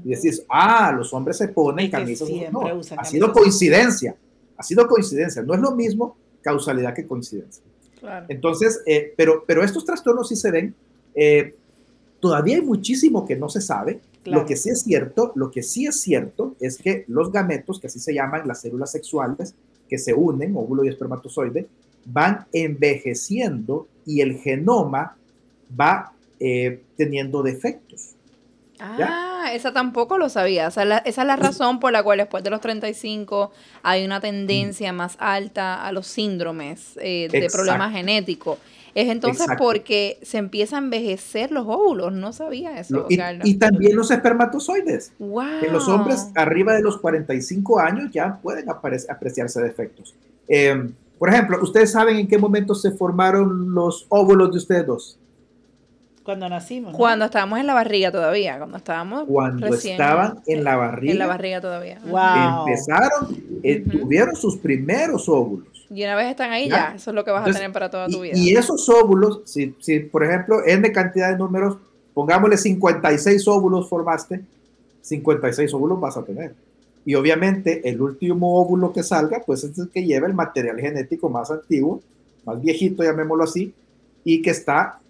Y 0.05 0.11
decís, 0.11 0.45
ah, 0.49 0.93
los 0.93 1.15
hombres 1.15 1.37
se 1.37 1.49
ponen 1.49 1.91
camisas 1.91 2.29
azules. 2.29 2.53
No, 2.53 2.63
ha 2.97 3.05
sido 3.05 3.33
coincidencia. 3.33 4.17
Ha 4.57 4.63
sido 4.63 4.87
coincidencia. 4.89 5.43
No 5.43 5.55
es 5.55 5.61
lo 5.61 5.73
mismo 5.73 6.17
causalidad 6.43 6.93
que 6.93 7.07
coincidencia. 7.07 7.63
Claro. 8.01 8.27
Entonces, 8.29 8.83
eh, 8.87 9.15
pero, 9.17 9.45
pero 9.47 9.63
estos 9.63 9.85
trastornos 9.85 10.29
sí 10.29 10.37
se 10.37 10.51
ven. 10.51 10.75
eh, 11.15 11.55
todavía 12.21 12.57
hay 12.57 12.63
muchísimo 12.63 13.27
que 13.27 13.37
no 13.37 13.49
se 13.49 13.61
sabe. 13.61 14.01
Claro. 14.23 14.43
Lo 14.43 14.47
que 14.47 14.57
sí 14.57 14.71
es 14.71 14.83
cierto, 14.83 15.33
lo 15.35 15.51
que 15.51 15.63
sí 15.63 15.87
es 15.87 16.01
cierto 16.01 16.55
es 16.61 16.77
que 16.79 17.05
los 17.09 17.33
gametos, 17.33 17.81
que 17.81 17.87
así 17.87 17.99
se 17.99 18.15
llaman 18.15 18.47
las 18.47 18.61
células 18.61 18.93
sexuales 18.93 19.55
que 19.89 19.99
se 19.99 20.15
unen, 20.15 20.55
óvulo 20.57 20.85
y 20.85 20.89
espermatozoide, 20.89 21.67
van 22.05 22.47
envejeciendo 22.53 23.89
y 24.07 24.21
el 24.21 24.37
genoma 24.37 25.17
va 25.79 26.13
eh, 26.39 26.83
teniendo 26.97 27.43
defectos. 27.43 28.15
Ah, 28.81 29.51
esa 29.53 29.73
tampoco 29.73 30.19
lo 30.19 30.29
sabía. 30.29 30.69
Esa 30.69 30.83
es, 30.83 30.89
la, 30.89 30.99
esa 30.99 31.23
es 31.23 31.27
la 31.27 31.37
razón 31.37 31.81
por 31.81 31.93
la 31.93 32.03
cual 32.03 32.19
después 32.19 32.43
de 32.43 32.51
los 32.51 32.61
35 32.61 33.51
hay 33.83 34.05
una 34.05 34.21
tendencia 34.21 34.93
más 34.93 35.17
alta 35.19 35.87
a 35.87 35.93
los 35.93 36.07
síndromes 36.07 36.97
eh, 37.01 37.29
de 37.31 37.39
Exacto. 37.39 37.57
problemas 37.65 37.93
genéticos. 37.93 38.59
Es 38.95 39.09
entonces 39.09 39.43
Exacto. 39.43 39.63
porque 39.63 40.19
se 40.23 40.39
empieza 40.39 40.77
a 40.77 40.79
envejecer 40.81 41.53
los 41.53 41.65
óvulos. 41.67 42.13
No 42.13 42.33
sabía 42.33 42.79
eso, 42.81 43.07
y, 43.09 43.19
y 43.45 43.55
también 43.55 43.95
los 43.97 44.11
espermatozoides. 44.11 45.13
wow. 45.19 45.45
En 45.63 45.73
los 45.73 45.87
hombres 45.89 46.29
arriba 46.35 46.75
de 46.75 46.83
los 46.83 46.99
45 46.99 47.79
años 47.79 48.11
ya 48.13 48.39
pueden 48.43 48.69
apreciarse 48.69 49.63
defectos. 49.63 50.15
Eh, 50.49 50.91
por 51.19 51.29
ejemplo, 51.29 51.59
¿ustedes 51.63 51.93
saben 51.93 52.17
en 52.17 52.27
qué 52.27 52.39
momento 52.39 52.75
se 52.75 52.91
formaron 52.93 53.75
los 53.75 54.07
óvulos 54.09 54.51
de 54.51 54.59
ustedes 54.59 54.87
dos? 54.87 55.19
Cuando 56.23 56.49
nacimos. 56.49 56.93
¿no? 56.93 56.99
Cuando 56.99 57.25
estábamos 57.25 57.59
en 57.61 57.67
la 57.67 57.75
barriga 57.75 58.13
todavía, 58.13 58.59
cuando 58.59 58.77
estábamos 58.77 59.25
Cuando 59.27 59.67
recién 59.69 59.93
estaban 59.93 60.41
en 60.47 60.65
la 60.65 60.77
barriga, 60.77 61.13
en 61.13 61.19
la 61.19 61.27
barriga 61.27 61.61
todavía. 61.61 61.99
Wow. 62.05 62.69
empezaron, 62.69 63.37
eh, 63.63 63.81
tuvieron 63.81 64.37
sus 64.37 64.57
primeros 64.59 65.29
óvulos. 65.29 65.69
Y 65.89 66.05
una 66.05 66.15
vez 66.15 66.29
están 66.31 66.51
ahí 66.53 66.69
Ya. 66.69 66.91
ya, 66.91 66.95
eso 66.97 67.11
es 67.11 67.15
lo 67.15 67.25
que 67.25 67.31
vas 67.31 67.41
Entonces, 67.41 67.57
a 67.57 67.61
tener 67.61 67.73
para 67.73 67.91
toda 67.91 68.07
tu 68.09 68.19
Y, 68.25 68.29
vida. 68.29 68.39
y 68.39 68.55
esos 68.55 68.89
óvulos, 68.89 69.41
si, 69.45 69.75
si 69.81 70.01
por 70.01 70.23
ejemplo, 70.25 70.65
n 70.65 70.93
cantidad 70.93 71.31
de 71.31 71.39
números, 71.39 71.79
pongámosle 72.15 72.57
56 72.59 73.49
óvulos 73.49 73.89
formaste, 73.89 74.43
56 75.01 75.73
óvulos 75.75 75.99
vas 76.01 76.17
a 76.17 76.23
tener. 76.25 76.55
Y 77.05 77.15
obviamente 77.15 77.89
el 77.89 78.01
último 78.03 78.61
óvulo 78.61 78.93
que 78.93 79.03
salga, 79.03 79.43
pues 79.45 79.65
es 79.65 79.77
el 79.79 79.89
que 79.89 80.05
lleva 80.05 80.27
el 80.27 80.35
material 80.35 80.79
genético 80.79 81.31
más 81.31 81.51
antiguo, 81.51 82.03
más 82.45 82.61
viejito, 82.61 83.03
llamémoslo 83.03 83.45
así, 83.45 83.73
y 84.23 84.43
que 84.43 84.51
está 84.51 85.01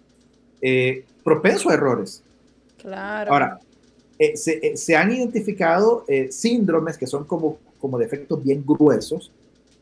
eh, 0.61 1.05
propenso 1.23 1.69
a 1.69 1.73
errores. 1.73 2.23
claro. 2.81 3.31
Ahora, 3.33 3.59
eh, 4.19 4.37
se, 4.37 4.59
eh, 4.61 4.77
se 4.77 4.95
han 4.95 5.11
identificado 5.11 6.05
eh, 6.07 6.31
síndromes 6.31 6.97
que 6.97 7.07
son 7.07 7.25
como, 7.25 7.57
como 7.79 7.97
defectos 7.97 8.43
bien 8.43 8.63
gruesos, 8.65 9.31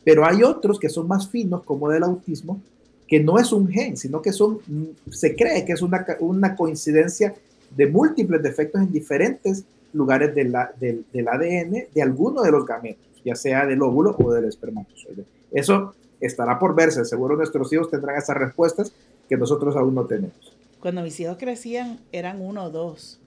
pero 0.03 0.25
hay 0.25 0.43
otros 0.43 0.79
que 0.79 0.89
son 0.89 1.07
más 1.07 1.27
finos, 1.29 1.63
como 1.63 1.89
del 1.89 2.03
autismo, 2.03 2.61
que 3.07 3.19
no 3.19 3.37
es 3.39 3.51
un 3.51 3.67
gen, 3.67 3.97
sino 3.97 4.21
que 4.21 4.31
son, 4.31 4.59
mm, 4.65 5.11
se 5.11 5.35
cree 5.35 5.65
que 5.65 5.73
es 5.73 5.81
una, 5.81 6.05
una 6.21 6.55
coincidencia 6.55 7.33
de 7.75 7.87
múltiples 7.87 8.41
defectos 8.41 8.81
en 8.81 8.91
diferentes 8.91 9.63
lugares 9.93 10.33
de 10.35 10.43
la- 10.45 10.71
del 10.79 11.27
ADN 11.27 11.87
de 11.93 12.01
alguno 12.01 12.41
de 12.43 12.51
los 12.51 12.65
gametos, 12.65 13.03
ya 13.25 13.35
sea 13.35 13.65
del 13.65 13.81
óvulo 13.81 14.15
o 14.17 14.31
del 14.31 14.45
espermatozoide. 14.45 15.25
Eso 15.51 15.93
estará 16.21 16.57
por 16.59 16.75
verse, 16.75 17.03
seguro 17.05 17.35
nuestros 17.35 17.71
hijos 17.73 17.89
tendrán 17.89 18.17
esas 18.17 18.37
respuestas 18.37 18.93
que 19.27 19.35
nosotros 19.37 19.75
aún 19.75 19.95
no 19.95 20.05
tenemos. 20.05 20.55
Cuando 20.79 21.01
mis 21.01 21.19
hijos 21.19 21.37
crecían, 21.37 21.99
eran 22.11 22.41
uno 22.41 22.65
o 22.65 22.69
dos. 22.69 23.19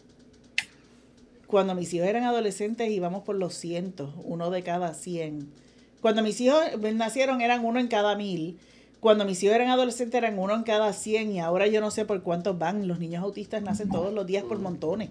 cuando 1.47 1.75
mis 1.75 1.93
hijos 1.93 2.09
eran 2.09 2.25
adolescentes 2.25 2.91
íbamos 2.91 3.25
por 3.25 3.37
los 3.37 3.53
cientos, 3.53 4.15
uno 4.25 4.51
de 4.51 4.63
cada 4.63 4.95
cien. 4.95 5.49
Cuando 6.01 6.23
mis 6.23 6.41
hijos 6.41 6.59
nacieron 6.95 7.43
eran 7.43 7.63
uno 7.63 7.79
en 7.79 7.89
cada 7.89 8.17
mil. 8.17 8.59
Cuando 9.01 9.27
mis 9.27 9.43
hijos 9.43 9.57
eran 9.57 9.69
adolescentes 9.69 10.17
eran 10.17 10.39
uno 10.39 10.55
en 10.55 10.63
cada 10.63 10.93
cien 10.95 11.31
y 11.33 11.41
ahora 11.41 11.67
yo 11.67 11.83
no 11.83 11.91
sé 11.91 12.07
por 12.07 12.23
cuántos 12.23 12.59
van. 12.59 12.89
Los 12.89 12.99
niños 12.99 13.23
autistas 13.23 13.63
nacen 13.63 13.91
todos 13.91 14.15
los 14.15 14.27
días 14.27 14.45
por 14.45 14.59
montones. 14.61 15.11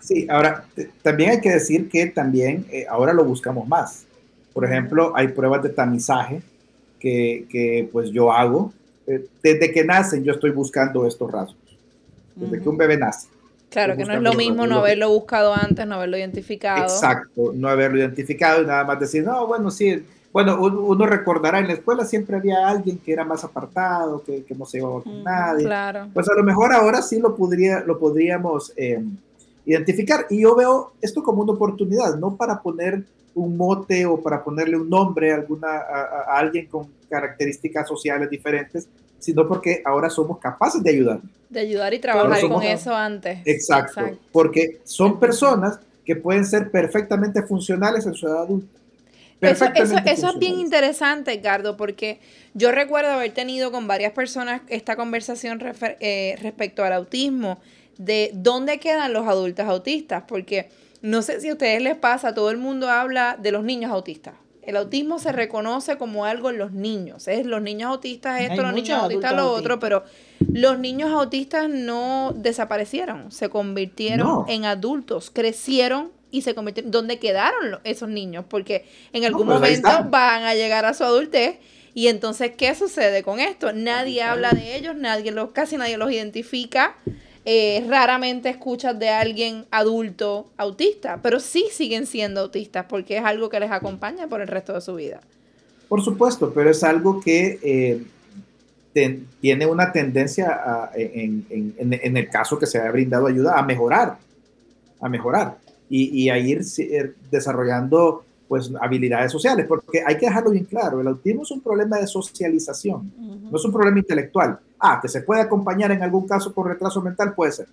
Sí, 0.00 0.26
ahora 0.28 0.66
también 1.00 1.30
hay 1.30 1.40
que 1.40 1.50
decir 1.50 1.88
que 1.88 2.06
también 2.06 2.66
eh, 2.70 2.84
ahora 2.90 3.14
lo 3.14 3.24
buscamos 3.24 3.66
más. 3.66 4.04
Por 4.52 4.66
ejemplo, 4.66 5.12
hay 5.16 5.28
pruebas 5.28 5.62
de 5.62 5.70
tamizaje 5.70 6.42
que, 7.00 7.46
que 7.48 7.88
pues 7.90 8.10
yo 8.10 8.32
hago. 8.32 8.72
Eh, 9.06 9.26
desde 9.42 9.72
que 9.72 9.84
nacen 9.84 10.22
yo 10.22 10.32
estoy 10.32 10.50
buscando 10.50 11.06
estos 11.06 11.30
rasgos. 11.30 11.56
Desde 12.34 12.60
que 12.60 12.68
un 12.68 12.76
bebé 12.76 12.96
nace. 12.96 13.28
Claro, 13.72 13.96
que 13.96 14.04
no 14.04 14.12
es 14.12 14.20
lo 14.20 14.34
mismo 14.34 14.66
no 14.66 14.80
haberlo 14.80 15.08
buscado 15.08 15.54
antes, 15.54 15.86
no 15.86 15.94
haberlo 15.94 16.18
identificado. 16.18 16.82
Exacto, 16.82 17.52
no 17.54 17.68
haberlo 17.68 17.98
identificado 17.98 18.62
y 18.62 18.66
nada 18.66 18.84
más 18.84 19.00
decir, 19.00 19.24
no, 19.24 19.46
bueno, 19.46 19.70
sí, 19.70 20.04
bueno, 20.30 20.60
uno 20.60 21.06
recordará 21.06 21.58
en 21.58 21.68
la 21.68 21.74
escuela 21.74 22.04
siempre 22.04 22.36
había 22.36 22.68
alguien 22.68 22.98
que 22.98 23.12
era 23.12 23.24
más 23.24 23.44
apartado, 23.44 24.22
que, 24.22 24.44
que 24.44 24.54
no 24.54 24.66
se 24.66 24.78
iba 24.78 24.90
con 25.02 25.22
nadie. 25.22 25.64
Claro. 25.64 26.08
Pues 26.12 26.28
a 26.28 26.34
lo 26.34 26.42
mejor 26.42 26.72
ahora 26.72 27.00
sí 27.02 27.18
lo, 27.18 27.34
podría, 27.34 27.80
lo 27.80 27.98
podríamos 27.98 28.72
eh, 28.76 29.02
identificar. 29.64 30.26
Y 30.28 30.42
yo 30.42 30.54
veo 30.54 30.92
esto 31.00 31.22
como 31.22 31.42
una 31.42 31.52
oportunidad, 31.52 32.16
no 32.16 32.36
para 32.36 32.60
poner 32.60 33.04
un 33.34 33.56
mote 33.56 34.04
o 34.04 34.20
para 34.20 34.42
ponerle 34.44 34.76
un 34.76 34.88
nombre 34.88 35.32
a, 35.32 35.36
alguna, 35.36 35.68
a 35.68 36.38
alguien 36.38 36.66
con 36.66 36.88
características 37.12 37.86
sociales 37.86 38.30
diferentes, 38.30 38.88
sino 39.18 39.46
porque 39.46 39.82
ahora 39.84 40.08
somos 40.08 40.38
capaces 40.38 40.82
de 40.82 40.90
ayudar. 40.90 41.20
De 41.50 41.60
ayudar 41.60 41.92
y 41.92 41.98
trabajar 41.98 42.48
con 42.48 42.62
eso 42.62 42.94
antes. 42.94 43.40
Exacto, 43.44 44.00
porque 44.32 44.80
son 44.84 45.20
personas 45.20 45.78
que 46.06 46.16
pueden 46.16 46.46
ser 46.46 46.70
perfectamente 46.70 47.42
funcionales 47.42 48.06
en 48.06 48.14
su 48.14 48.26
edad 48.26 48.42
adulta. 48.42 48.78
Eso, 49.42 49.66
eso, 49.74 49.96
eso, 50.06 50.30
es 50.30 50.38
bien 50.38 50.58
interesante, 50.60 51.32
Edgardo, 51.32 51.76
porque 51.76 52.20
yo 52.54 52.70
recuerdo 52.72 53.10
haber 53.10 53.32
tenido 53.32 53.72
con 53.72 53.86
varias 53.88 54.12
personas 54.12 54.62
esta 54.68 54.94
conversación 54.96 55.60
eh, 56.00 56.36
respecto 56.40 56.84
al 56.84 56.92
autismo, 56.92 57.60
de 57.98 58.30
dónde 58.34 58.78
quedan 58.78 59.12
los 59.12 59.26
adultos 59.26 59.66
autistas, 59.66 60.24
porque 60.28 60.68
no 61.02 61.22
sé 61.22 61.40
si 61.40 61.48
a 61.48 61.52
ustedes 61.52 61.82
les 61.82 61.96
pasa, 61.96 62.32
todo 62.34 62.50
el 62.50 62.56
mundo 62.56 62.88
habla 62.88 63.36
de 63.36 63.50
los 63.50 63.64
niños 63.64 63.90
autistas. 63.90 64.34
El 64.62 64.76
autismo 64.76 65.18
se 65.18 65.32
reconoce 65.32 65.98
como 65.98 66.24
algo 66.24 66.50
en 66.50 66.58
los 66.58 66.70
niños. 66.72 67.26
Es 67.26 67.44
los 67.44 67.60
niños 67.60 67.90
autistas 67.90 68.40
esto, 68.40 68.62
los 68.62 68.72
niños 68.72 69.02
autistas 69.02 69.34
lo 69.34 69.50
otro, 69.50 69.80
pero 69.80 70.04
los 70.52 70.78
niños 70.78 71.10
autistas 71.10 71.68
no 71.68 72.32
desaparecieron, 72.36 73.32
se 73.32 73.48
convirtieron 73.48 74.44
en 74.48 74.64
adultos, 74.64 75.30
crecieron 75.30 76.12
y 76.30 76.42
se 76.42 76.54
convirtieron. 76.54 76.92
¿Dónde 76.92 77.18
quedaron 77.18 77.80
esos 77.82 78.08
niños? 78.08 78.44
Porque 78.48 78.86
en 79.12 79.24
algún 79.24 79.46
pues 79.46 79.58
momento 79.58 79.88
van 80.10 80.44
a 80.44 80.54
llegar 80.54 80.84
a 80.84 80.94
su 80.94 81.02
adultez. 81.02 81.58
Y 81.94 82.06
entonces, 82.06 82.52
¿qué 82.56 82.74
sucede 82.74 83.22
con 83.22 83.40
esto? 83.40 83.72
Nadie 83.72 84.22
habla 84.22 84.52
de 84.52 84.76
ellos, 84.76 84.96
nadie 84.96 85.30
los, 85.32 85.50
casi 85.50 85.76
nadie 85.76 85.98
los 85.98 86.10
identifica. 86.10 86.96
Eh, 87.44 87.84
raramente 87.88 88.48
escuchas 88.48 88.96
de 88.98 89.08
alguien 89.08 89.64
adulto 89.70 90.46
autista, 90.56 91.18
pero 91.22 91.40
sí 91.40 91.66
siguen 91.72 92.06
siendo 92.06 92.40
autistas 92.40 92.86
porque 92.88 93.16
es 93.16 93.24
algo 93.24 93.48
que 93.48 93.58
les 93.58 93.72
acompaña 93.72 94.28
por 94.28 94.40
el 94.40 94.48
resto 94.48 94.72
de 94.72 94.80
su 94.80 94.94
vida. 94.94 95.20
Por 95.88 96.02
supuesto, 96.02 96.52
pero 96.54 96.70
es 96.70 96.84
algo 96.84 97.20
que 97.20 97.58
eh, 97.62 98.02
tiene 99.40 99.66
una 99.66 99.90
tendencia 99.90 100.90
en, 100.94 101.44
en, 101.50 102.16
el 102.16 102.28
caso 102.28 102.58
que 102.58 102.66
se 102.66 102.78
haya 102.78 102.90
brindado 102.90 103.26
ayuda 103.26 103.58
a 103.58 103.62
mejorar, 103.62 104.18
a 105.00 105.08
mejorar 105.08 105.56
y, 105.88 106.22
y 106.22 106.30
a 106.30 106.38
ir 106.38 106.62
eh, 106.78 107.12
desarrollando 107.30 108.24
pues 108.48 108.70
habilidades 108.80 109.32
sociales, 109.32 109.66
porque 109.66 110.02
hay 110.06 110.16
que 110.18 110.26
dejarlo 110.26 110.50
bien 110.50 110.66
claro, 110.66 111.00
el 111.00 111.06
autismo 111.06 111.42
es 111.42 111.50
un 111.50 111.62
problema 111.62 111.98
de 111.98 112.06
socialización, 112.06 113.10
no 113.50 113.56
es 113.56 113.64
un 113.64 113.72
problema 113.72 113.98
intelectual. 113.98 114.58
Ah, 114.84 114.98
que 115.00 115.08
se 115.08 115.22
puede 115.22 115.40
acompañar 115.40 115.92
en 115.92 116.02
algún 116.02 116.26
caso 116.26 116.52
con 116.52 116.66
retraso 116.66 117.00
mental, 117.00 117.34
puede 117.34 117.52
ser, 117.52 117.68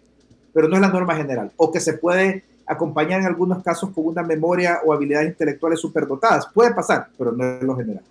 pero 0.53 0.67
no 0.67 0.75
es 0.75 0.81
la 0.81 0.89
norma 0.89 1.15
general. 1.15 1.51
O 1.57 1.71
que 1.71 1.79
se 1.79 1.93
puede 1.93 2.43
acompañar 2.67 3.21
en 3.21 3.25
algunos 3.25 3.63
casos 3.63 3.89
con 3.89 4.05
una 4.05 4.21
memoria 4.21 4.81
o 4.85 4.93
habilidades 4.93 5.29
intelectuales 5.29 5.79
superdotadas, 5.79 6.47
puede 6.53 6.71
pasar, 6.75 7.07
pero 7.17 7.31
no 7.31 7.43
es 7.43 7.63
lo 7.63 7.75
general. 7.75 8.03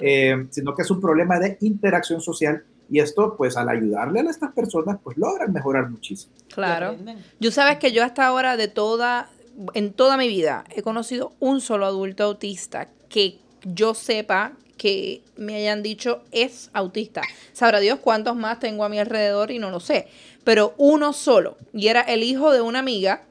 Eh, 0.00 0.46
sino 0.50 0.74
que 0.74 0.82
es 0.82 0.90
un 0.90 1.00
problema 1.00 1.38
de 1.38 1.58
interacción 1.60 2.20
social 2.20 2.64
y 2.90 2.98
esto, 2.98 3.36
pues 3.36 3.56
al 3.56 3.68
ayudarle 3.68 4.20
a 4.20 4.24
estas 4.24 4.52
personas, 4.52 4.98
pues 5.02 5.16
logran 5.16 5.52
mejorar 5.52 5.88
muchísimo. 5.88 6.32
Claro. 6.52 6.96
Yo 7.38 7.52
sabes 7.52 7.78
que 7.78 7.92
yo 7.92 8.02
hasta 8.02 8.26
ahora 8.26 8.56
de 8.56 8.66
toda 8.66 9.28
en 9.74 9.92
toda 9.92 10.16
mi 10.16 10.28
vida 10.28 10.64
he 10.74 10.82
conocido 10.82 11.32
un 11.38 11.60
solo 11.60 11.86
adulto 11.86 12.24
autista 12.24 12.88
que 13.08 13.38
yo 13.62 13.94
sepa 13.94 14.52
que 14.80 15.20
me 15.36 15.56
hayan 15.56 15.82
dicho 15.82 16.22
es 16.32 16.70
autista. 16.72 17.20
Sabrá 17.52 17.80
Dios 17.80 17.98
cuántos 18.00 18.34
más 18.34 18.60
tengo 18.60 18.82
a 18.82 18.88
mi 18.88 18.98
alrededor 18.98 19.50
y 19.50 19.58
no 19.58 19.70
lo 19.70 19.78
sé. 19.78 20.08
Pero 20.42 20.72
uno 20.78 21.12
solo. 21.12 21.58
Y 21.74 21.88
era 21.88 22.00
el 22.00 22.22
hijo 22.22 22.50
de 22.50 22.62
una 22.62 22.78
amiga. 22.78 23.24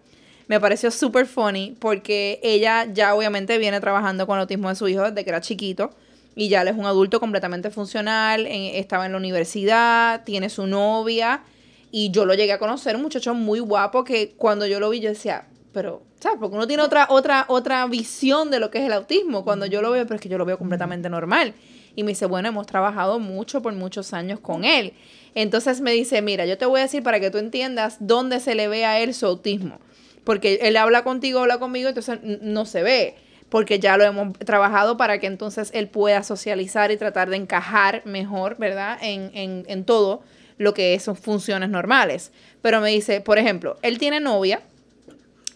Me 0.47 0.59
pareció 0.59 0.91
súper 0.91 1.25
funny 1.25 1.75
porque 1.79 2.39
ella 2.43 2.85
ya 2.93 3.15
obviamente 3.15 3.57
viene 3.57 3.79
trabajando 3.79 4.27
con 4.27 4.35
el 4.37 4.41
autismo 4.41 4.69
de 4.69 4.75
su 4.75 4.87
hijo 4.87 5.01
desde 5.01 5.23
que 5.23 5.29
era 5.31 5.41
chiquito. 5.41 5.89
Y 6.35 6.49
ya 6.49 6.61
él 6.61 6.67
es 6.67 6.77
un 6.77 6.85
adulto 6.85 7.19
completamente 7.19 7.71
funcional. 7.71 8.45
estaba 8.45 9.07
en 9.07 9.13
la 9.13 9.17
universidad, 9.17 10.23
tiene 10.25 10.51
su 10.51 10.67
novia. 10.67 11.41
Y 11.89 12.11
yo 12.11 12.27
lo 12.27 12.35
llegué 12.35 12.53
a 12.53 12.59
conocer, 12.59 12.95
un 12.95 13.01
muchacho 13.01 13.33
muy 13.33 13.59
guapo 13.59 14.03
que 14.03 14.33
cuando 14.37 14.67
yo 14.67 14.79
lo 14.79 14.91
vi 14.91 14.99
yo 14.99 15.09
decía, 15.09 15.47
pero, 15.71 16.01
¿sabes? 16.19 16.39
Porque 16.39 16.55
uno 16.55 16.67
tiene 16.67 16.83
otra, 16.83 17.07
otra, 17.09 17.45
otra 17.47 17.85
visión 17.85 18.49
de 18.49 18.59
lo 18.59 18.71
que 18.71 18.79
es 18.79 18.85
el 18.85 18.93
autismo. 18.93 19.43
Cuando 19.43 19.65
yo 19.65 19.81
lo 19.81 19.91
veo, 19.91 20.03
pero 20.03 20.15
es 20.15 20.21
que 20.21 20.29
yo 20.29 20.37
lo 20.37 20.45
veo 20.45 20.57
completamente 20.57 21.09
normal. 21.09 21.53
Y 21.95 22.03
me 22.03 22.09
dice, 22.09 22.25
bueno, 22.25 22.49
hemos 22.49 22.65
trabajado 22.65 23.19
mucho 23.19 23.61
por 23.61 23.73
muchos 23.73 24.13
años 24.13 24.39
con 24.39 24.63
él. 24.63 24.93
Entonces 25.35 25.81
me 25.81 25.91
dice, 25.91 26.21
mira, 26.21 26.45
yo 26.45 26.57
te 26.57 26.65
voy 26.65 26.79
a 26.79 26.83
decir 26.83 27.03
para 27.03 27.19
que 27.19 27.29
tú 27.29 27.37
entiendas 27.37 27.97
dónde 27.99 28.39
se 28.39 28.55
le 28.55 28.67
ve 28.67 28.85
a 28.85 28.99
él 28.99 29.13
su 29.13 29.25
autismo. 29.25 29.79
Porque 30.23 30.59
él 30.63 30.77
habla 30.77 31.03
contigo, 31.03 31.39
habla 31.39 31.59
conmigo, 31.59 31.89
entonces 31.89 32.19
no 32.23 32.65
se 32.65 32.83
ve. 32.83 33.15
Porque 33.49 33.79
ya 33.79 33.97
lo 33.97 34.03
hemos 34.03 34.37
trabajado 34.39 34.97
para 34.97 35.19
que 35.19 35.27
entonces 35.27 35.71
él 35.73 35.87
pueda 35.87 36.23
socializar 36.23 36.91
y 36.91 36.97
tratar 36.97 37.29
de 37.29 37.37
encajar 37.37 38.03
mejor, 38.05 38.57
¿verdad? 38.57 38.97
En, 39.01 39.31
en, 39.33 39.65
en 39.67 39.83
todo 39.85 40.21
lo 40.57 40.73
que 40.73 40.99
son 40.99 41.15
funciones 41.15 41.69
normales. 41.69 42.31
Pero 42.61 42.81
me 42.81 42.89
dice, 42.89 43.21
por 43.21 43.37
ejemplo, 43.39 43.77
él 43.81 43.97
tiene 43.97 44.19
novia, 44.19 44.61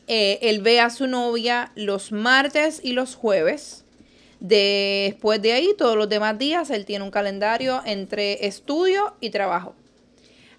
eh, 0.08 0.40
él 0.42 0.62
ve 0.62 0.80
a 0.80 0.90
su 0.90 1.08
novia 1.08 1.72
los 1.76 2.12
martes 2.12 2.82
y 2.84 2.94
los 2.94 3.16
jueves. 3.16 3.86
Después 4.40 5.42
de 5.42 5.54
ahí, 5.54 5.70
todos 5.78 5.96
los 5.96 6.10
demás 6.10 6.38
días, 6.38 6.70
él 6.70 6.86
tiene 6.86 7.06
un 7.06 7.12
calendario 7.12 7.82
entre 7.86 8.46
estudio 8.46 9.16
y 9.22 9.30
trabajo. 9.30 9.74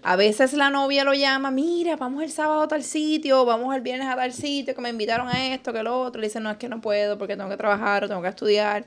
A 0.01 0.15
veces 0.15 0.53
la 0.53 0.69
novia 0.69 1.03
lo 1.03 1.13
llama, 1.13 1.51
mira, 1.51 1.95
vamos 1.95 2.23
el 2.23 2.31
sábado 2.31 2.61
a 2.61 2.67
tal 2.67 2.83
sitio, 2.83 3.43
vamos 3.45 3.75
el 3.75 3.81
viernes 3.81 4.07
a 4.07 4.15
tal 4.15 4.33
sitio, 4.33 4.75
que 4.75 4.81
me 4.81 4.89
invitaron 4.89 5.27
a 5.27 5.53
esto, 5.53 5.73
que 5.73 5.83
lo 5.83 5.99
otro. 5.99 6.21
Le 6.21 6.27
dice, 6.27 6.39
no, 6.39 6.51
es 6.51 6.57
que 6.57 6.69
no 6.69 6.81
puedo 6.81 7.17
porque 7.17 7.35
tengo 7.35 7.49
que 7.49 7.57
trabajar 7.57 8.03
o 8.03 8.07
tengo 8.07 8.21
que 8.21 8.27
estudiar. 8.27 8.85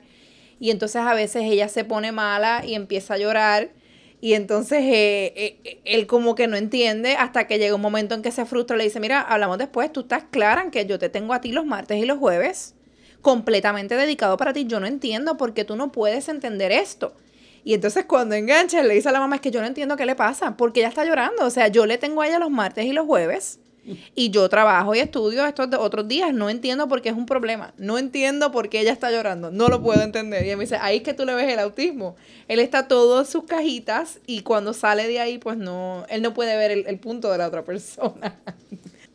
Y 0.59 0.71
entonces 0.71 1.01
a 1.01 1.13
veces 1.13 1.43
ella 1.43 1.69
se 1.69 1.83
pone 1.83 2.11
mala 2.11 2.63
y 2.65 2.73
empieza 2.73 3.13
a 3.13 3.17
llorar 3.17 3.69
y 4.21 4.33
entonces 4.33 4.79
eh, 4.83 5.33
eh, 5.63 5.81
él 5.85 6.05
como 6.05 6.35
que 6.35 6.47
no 6.47 6.57
entiende 6.57 7.15
hasta 7.15 7.47
que 7.47 7.57
llega 7.57 7.75
un 7.75 7.81
momento 7.81 8.15
en 8.15 8.21
que 8.21 8.31
se 8.31 8.45
frustra. 8.45 8.75
Le 8.75 8.83
dice, 8.83 8.99
mira, 8.99 9.21
hablamos 9.21 9.57
después, 9.57 9.91
tú 9.93 10.01
estás 10.01 10.23
clara 10.29 10.61
en 10.61 10.71
que 10.71 10.85
yo 10.85 10.99
te 10.99 11.09
tengo 11.09 11.33
a 11.33 11.41
ti 11.41 11.51
los 11.51 11.65
martes 11.65 11.97
y 11.97 12.05
los 12.05 12.17
jueves 12.17 12.75
completamente 13.21 13.95
dedicado 13.95 14.35
para 14.37 14.51
ti. 14.51 14.65
Yo 14.65 14.79
no 14.79 14.87
entiendo 14.87 15.37
por 15.37 15.53
qué 15.53 15.63
tú 15.63 15.75
no 15.75 15.91
puedes 15.91 16.27
entender 16.27 16.71
esto. 16.71 17.15
Y 17.63 17.73
entonces 17.73 18.05
cuando 18.05 18.35
engancha, 18.35 18.81
le 18.83 18.93
dice 18.93 19.09
a 19.09 19.11
la 19.11 19.19
mamá, 19.19 19.35
es 19.35 19.41
que 19.41 19.51
yo 19.51 19.61
no 19.61 19.67
entiendo 19.67 19.95
qué 19.95 20.05
le 20.05 20.15
pasa, 20.15 20.57
porque 20.57 20.81
ella 20.81 20.89
está 20.89 21.05
llorando. 21.05 21.45
O 21.45 21.49
sea, 21.49 21.67
yo 21.69 21.85
le 21.85 21.97
tengo 21.97 22.21
a 22.21 22.27
ella 22.27 22.39
los 22.39 22.51
martes 22.51 22.85
y 22.85 22.91
los 22.91 23.05
jueves 23.05 23.59
y 24.15 24.29
yo 24.29 24.47
trabajo 24.49 24.95
y 24.95 24.99
estudio 24.99 25.45
estos 25.45 25.67
otros 25.77 26.07
días. 26.07 26.33
No 26.33 26.49
entiendo 26.49 26.87
por 26.87 27.01
qué 27.01 27.09
es 27.09 27.15
un 27.15 27.25
problema. 27.25 27.73
No 27.77 27.97
entiendo 27.97 28.51
por 28.51 28.69
qué 28.69 28.81
ella 28.81 28.91
está 28.91 29.11
llorando. 29.11 29.51
No 29.51 29.67
lo 29.67 29.81
puedo 29.81 30.01
entender. 30.01 30.45
Y 30.45 30.49
él 30.49 30.57
me 30.57 30.63
dice, 30.63 30.77
ahí 30.81 30.97
es 30.97 31.03
que 31.03 31.13
tú 31.13 31.25
le 31.25 31.33
ves 31.33 31.51
el 31.51 31.59
autismo. 31.59 32.15
Él 32.47 32.59
está 32.59 32.87
todo 32.87 33.19
en 33.19 33.25
sus 33.25 33.43
cajitas 33.43 34.19
y 34.25 34.41
cuando 34.41 34.73
sale 34.73 35.07
de 35.07 35.19
ahí, 35.19 35.37
pues 35.37 35.57
no, 35.57 36.05
él 36.09 36.21
no 36.21 36.33
puede 36.33 36.55
ver 36.57 36.71
el, 36.71 36.99
punto 36.99 37.31
de 37.31 37.37
la 37.37 37.47
otra 37.47 37.63
persona. 37.63 38.37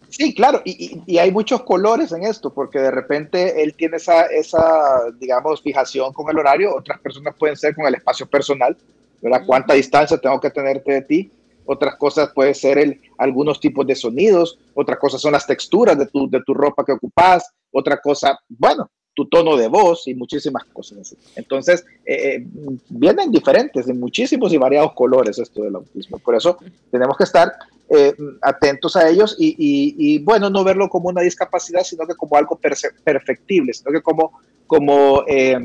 Sí, 0.08 0.32
claro, 0.32 0.62
y, 0.64 1.02
y, 1.06 1.18
hay 1.18 1.32
muchos 1.32 1.64
colores 1.64 2.12
en 2.12 2.22
esto, 2.22 2.54
porque 2.54 2.78
de 2.78 2.92
repente 2.92 3.64
él 3.64 3.74
tiene 3.74 3.96
esa, 3.96 4.26
esa, 4.26 5.10
digamos, 5.18 5.60
fijación 5.60 6.12
con 6.12 6.30
el 6.30 6.38
horario, 6.38 6.72
otras 6.72 7.00
personas 7.00 7.34
pueden 7.36 7.56
ser 7.56 7.74
con 7.74 7.84
el 7.84 7.96
espacio 7.96 8.24
personal, 8.24 8.76
¿verdad? 9.20 9.42
¿Cuánta 9.44 9.74
distancia 9.74 10.16
tengo 10.16 10.40
que 10.40 10.50
tenerte 10.50 10.92
de 10.92 11.02
ti? 11.02 11.32
Otras 11.66 11.96
cosas 11.96 12.30
puede 12.34 12.54
ser 12.54 13.00
algunos 13.18 13.60
tipos 13.60 13.86
de 13.86 13.94
sonidos, 13.94 14.58
otras 14.74 14.98
cosas 14.98 15.20
son 15.20 15.32
las 15.32 15.46
texturas 15.46 15.98
de 15.98 16.06
tu, 16.06 16.28
de 16.28 16.42
tu 16.44 16.54
ropa 16.54 16.84
que 16.84 16.92
ocupas, 16.92 17.50
otra 17.70 18.00
cosa, 18.00 18.38
bueno, 18.48 18.90
tu 19.14 19.26
tono 19.26 19.56
de 19.56 19.68
voz 19.68 20.06
y 20.08 20.14
muchísimas 20.14 20.64
cosas. 20.64 21.16
Entonces, 21.36 21.84
eh, 22.04 22.36
eh, 22.36 22.46
vienen 22.88 23.30
diferentes, 23.30 23.86
de 23.86 23.94
muchísimos 23.94 24.52
y 24.52 24.58
variados 24.58 24.92
colores 24.94 25.38
esto 25.38 25.62
del 25.62 25.76
autismo. 25.76 26.18
Por 26.18 26.34
eso 26.34 26.58
tenemos 26.90 27.16
que 27.16 27.24
estar 27.24 27.52
eh, 27.88 28.14
atentos 28.42 28.96
a 28.96 29.08
ellos 29.08 29.36
y, 29.38 29.54
y, 29.58 30.18
bueno, 30.18 30.50
no 30.50 30.64
verlo 30.64 30.88
como 30.88 31.08
una 31.08 31.20
discapacidad, 31.20 31.84
sino 31.84 32.06
que 32.06 32.14
como 32.14 32.36
algo 32.36 32.58
perfectible, 32.58 33.72
sino 33.72 33.92
que 33.92 34.02
como, 34.02 34.40
como 34.66 35.24
eh, 35.26 35.58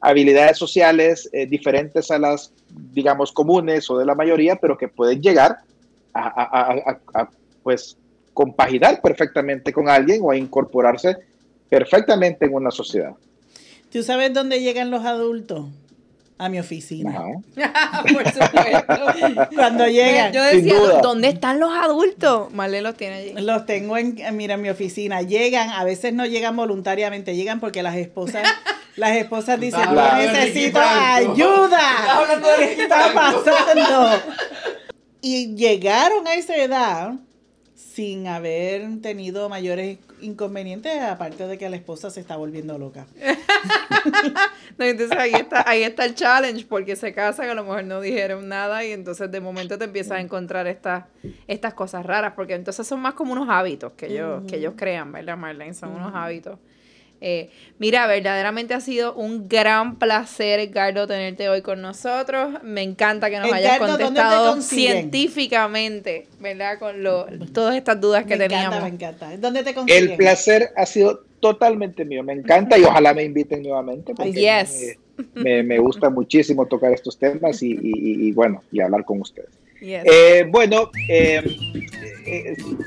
habilidades 0.00 0.58
sociales 0.58 1.28
eh, 1.32 1.46
diferentes 1.46 2.10
a 2.10 2.18
las, 2.18 2.52
digamos, 2.92 3.32
comunes 3.32 3.88
o 3.90 3.98
de 3.98 4.06
la 4.06 4.14
mayoría, 4.14 4.56
pero 4.56 4.76
que 4.76 4.88
pueden 4.88 5.20
llegar 5.22 5.58
a, 6.12 6.98
a, 7.14 7.30
pues, 7.62 7.96
compaginar 8.32 9.00
perfectamente 9.00 9.72
con 9.72 9.88
alguien 9.88 10.20
o 10.22 10.30
a 10.30 10.36
incorporarse 10.36 11.16
perfectamente 11.68 12.46
en 12.46 12.54
una 12.54 12.70
sociedad. 12.70 13.14
¿Tú 13.90 14.02
sabes 14.02 14.32
dónde 14.34 14.60
llegan 14.60 14.90
los 14.90 15.04
adultos? 15.04 15.66
A 16.38 16.48
mi 16.48 16.58
oficina. 16.58 17.22
Por 18.12 18.32
supuesto. 18.32 19.48
Cuando 19.54 19.86
llegan. 19.86 20.32
Yo 20.32 20.42
decía, 20.42 20.74
¿dónde 21.02 21.28
están 21.28 21.60
los 21.60 21.72
adultos? 21.72 22.52
Marlene 22.52 22.82
los 22.82 22.96
tiene 22.96 23.14
allí. 23.16 23.32
Los 23.40 23.66
tengo 23.66 23.96
en, 23.96 24.16
mira, 24.36 24.54
en 24.54 24.62
mi 24.62 24.68
oficina. 24.68 25.22
Llegan, 25.22 25.70
a 25.70 25.84
veces 25.84 26.12
no 26.12 26.26
llegan 26.26 26.56
voluntariamente, 26.56 27.36
llegan 27.36 27.60
porque 27.60 27.82
las 27.82 27.96
esposas, 27.96 28.42
las 28.96 29.16
esposas 29.16 29.60
dicen, 29.60 29.82
yo 29.84 30.32
necesito 30.32 30.80
ayuda. 30.80 31.80
¿Qué 32.58 32.82
está 32.82 33.12
pasando? 33.14 34.22
Y 35.20 35.54
llegaron 35.54 36.26
a 36.26 36.34
esa 36.34 36.56
edad 36.56 37.14
sin 37.74 38.26
haber 38.26 39.00
tenido 39.00 39.48
mayores 39.48 39.98
inconvenientes, 40.24 41.00
aparte 41.02 41.46
de 41.46 41.58
que 41.58 41.68
la 41.68 41.76
esposa 41.76 42.10
se 42.10 42.20
está 42.20 42.36
volviendo 42.36 42.78
loca. 42.78 43.06
entonces 44.78 45.16
ahí 45.18 45.32
está, 45.32 45.68
ahí 45.68 45.82
está 45.82 46.04
el 46.04 46.14
challenge, 46.14 46.66
porque 46.66 46.96
se 46.96 47.12
casan, 47.12 47.50
a 47.50 47.54
lo 47.54 47.64
mejor 47.64 47.84
no 47.84 48.00
dijeron 48.00 48.48
nada 48.48 48.84
y 48.84 48.92
entonces 48.92 49.30
de 49.30 49.40
momento 49.40 49.78
te 49.78 49.84
empiezas 49.84 50.18
a 50.18 50.20
encontrar 50.20 50.66
estas, 50.66 51.04
estas 51.46 51.74
cosas 51.74 52.04
raras, 52.04 52.32
porque 52.34 52.54
entonces 52.54 52.86
son 52.86 53.00
más 53.00 53.14
como 53.14 53.32
unos 53.32 53.48
hábitos 53.48 53.92
que 53.92 54.06
ellos, 54.06 54.42
que 54.48 54.56
ellos 54.56 54.74
crean, 54.76 55.12
¿verdad, 55.12 55.36
Marlene? 55.36 55.74
Son 55.74 55.90
unos 55.90 56.12
hábitos. 56.14 56.58
Eh, 57.26 57.48
mira, 57.78 58.06
verdaderamente 58.06 58.74
ha 58.74 58.80
sido 58.80 59.14
un 59.14 59.48
gran 59.48 59.98
placer, 59.98 60.60
Edgardo, 60.60 61.06
tenerte 61.06 61.48
hoy 61.48 61.62
con 61.62 61.80
nosotros. 61.80 62.62
Me 62.62 62.82
encanta 62.82 63.30
que 63.30 63.38
nos 63.38 63.50
hayas 63.50 63.78
contestado 63.78 64.60
científicamente, 64.60 66.26
¿verdad? 66.38 66.78
Con 66.78 67.02
lo, 67.02 67.24
todas 67.54 67.76
estas 67.76 67.98
dudas 67.98 68.26
que 68.26 68.36
teníamos. 68.36 68.82
me 68.82 68.90
encanta. 68.90 69.34
¿Dónde 69.38 69.64
te 69.64 69.72
consiguen? 69.72 70.10
El 70.10 70.16
placer 70.18 70.68
ha 70.76 70.84
sido 70.84 71.24
totalmente 71.40 72.04
mío. 72.04 72.22
Me 72.22 72.34
encanta 72.34 72.76
y 72.76 72.84
ojalá 72.84 73.14
me 73.14 73.24
inviten 73.24 73.62
nuevamente. 73.62 74.14
Porque 74.14 74.94
me, 75.32 75.78
gusta 75.78 76.10
muchísimo 76.10 76.66
tocar 76.66 76.92
estos 76.92 77.18
temas 77.18 77.62
y, 77.62 78.32
bueno, 78.32 78.62
y 78.70 78.80
hablar 78.80 79.02
con 79.06 79.22
ustedes. 79.22 79.48
Eh, 79.80 80.46
bueno, 80.50 80.90
eh, 81.08 81.42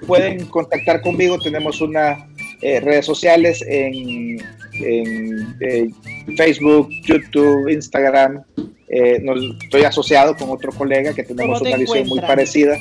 pueden 0.05 0.45
contactar 0.45 1.01
conmigo. 1.01 1.39
Tenemos 1.39 1.81
una 1.81 2.27
eh, 2.61 2.79
redes 2.79 3.05
sociales 3.05 3.63
en, 3.67 4.37
eh, 4.81 5.89
Facebook, 6.35 6.89
YouTube, 7.03 7.69
Instagram. 7.69 8.43
Eh, 8.89 9.21
estoy 9.63 9.83
asociado 9.83 10.35
con 10.35 10.49
otro 10.49 10.71
colega 10.71 11.13
que 11.13 11.23
tenemos 11.23 11.61
una 11.61 11.77
visión 11.77 12.07
muy 12.07 12.21
parecida, 12.21 12.77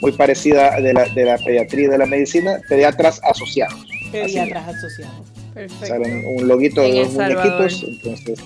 muy 0.00 0.12
parecida 0.12 0.80
de 0.80 0.94
la, 0.94 1.04
de 1.06 1.24
la 1.24 1.38
pediatría 1.38 1.84
y 1.84 1.88
de 1.88 1.98
la 1.98 2.06
medicina, 2.06 2.60
pediatras 2.68 3.20
asociados. 3.24 3.86
Pediatras 4.10 4.68
asociados. 4.68 5.26
Perfecto. 5.54 6.02
un 6.36 6.48
loguito 6.48 6.80
de 6.80 7.00
los 7.00 7.12
muñequitos, 7.12 7.84
entonces 7.86 8.38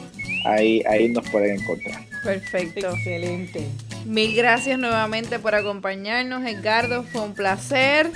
ahí, 0.44 0.82
ahí 0.88 1.08
nos 1.08 1.28
pueden 1.30 1.60
encontrar. 1.60 2.00
Perfecto. 2.24 2.90
Excelente. 2.90 3.60
Mil 4.04 4.34
gracias 4.34 4.78
nuevamente 4.78 5.38
por 5.38 5.54
acompañarnos, 5.54 6.44
Edgardo. 6.44 7.04
Fue 7.04 7.20
un 7.20 7.34
placer. 7.34 8.10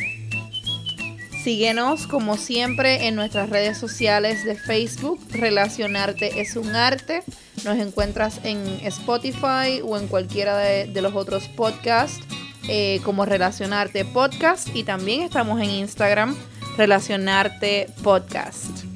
Síguenos 1.42 2.06
como 2.06 2.36
siempre 2.36 3.06
en 3.06 3.14
nuestras 3.14 3.48
redes 3.48 3.78
sociales 3.78 4.44
de 4.44 4.56
Facebook. 4.56 5.18
Relacionarte 5.30 6.40
es 6.42 6.54
un 6.54 6.76
arte. 6.76 7.22
Nos 7.64 7.78
encuentras 7.78 8.40
en 8.44 8.58
Spotify 8.82 9.80
o 9.82 9.96
en 9.96 10.06
cualquiera 10.06 10.58
de, 10.58 11.00
los 11.00 11.14
otros 11.14 11.48
podcasts 11.48 12.20
eh, 12.68 13.00
como 13.04 13.24
Relacionarte 13.24 14.04
Podcast. 14.04 14.68
Y 14.74 14.84
también 14.84 15.22
estamos 15.22 15.60
en 15.62 15.70
Instagram, 15.70 16.36
Relacionarte 16.76 17.86
Podcast. 18.02 18.89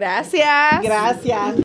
Gracias. 0.00 0.80
Gracias. 0.82 1.54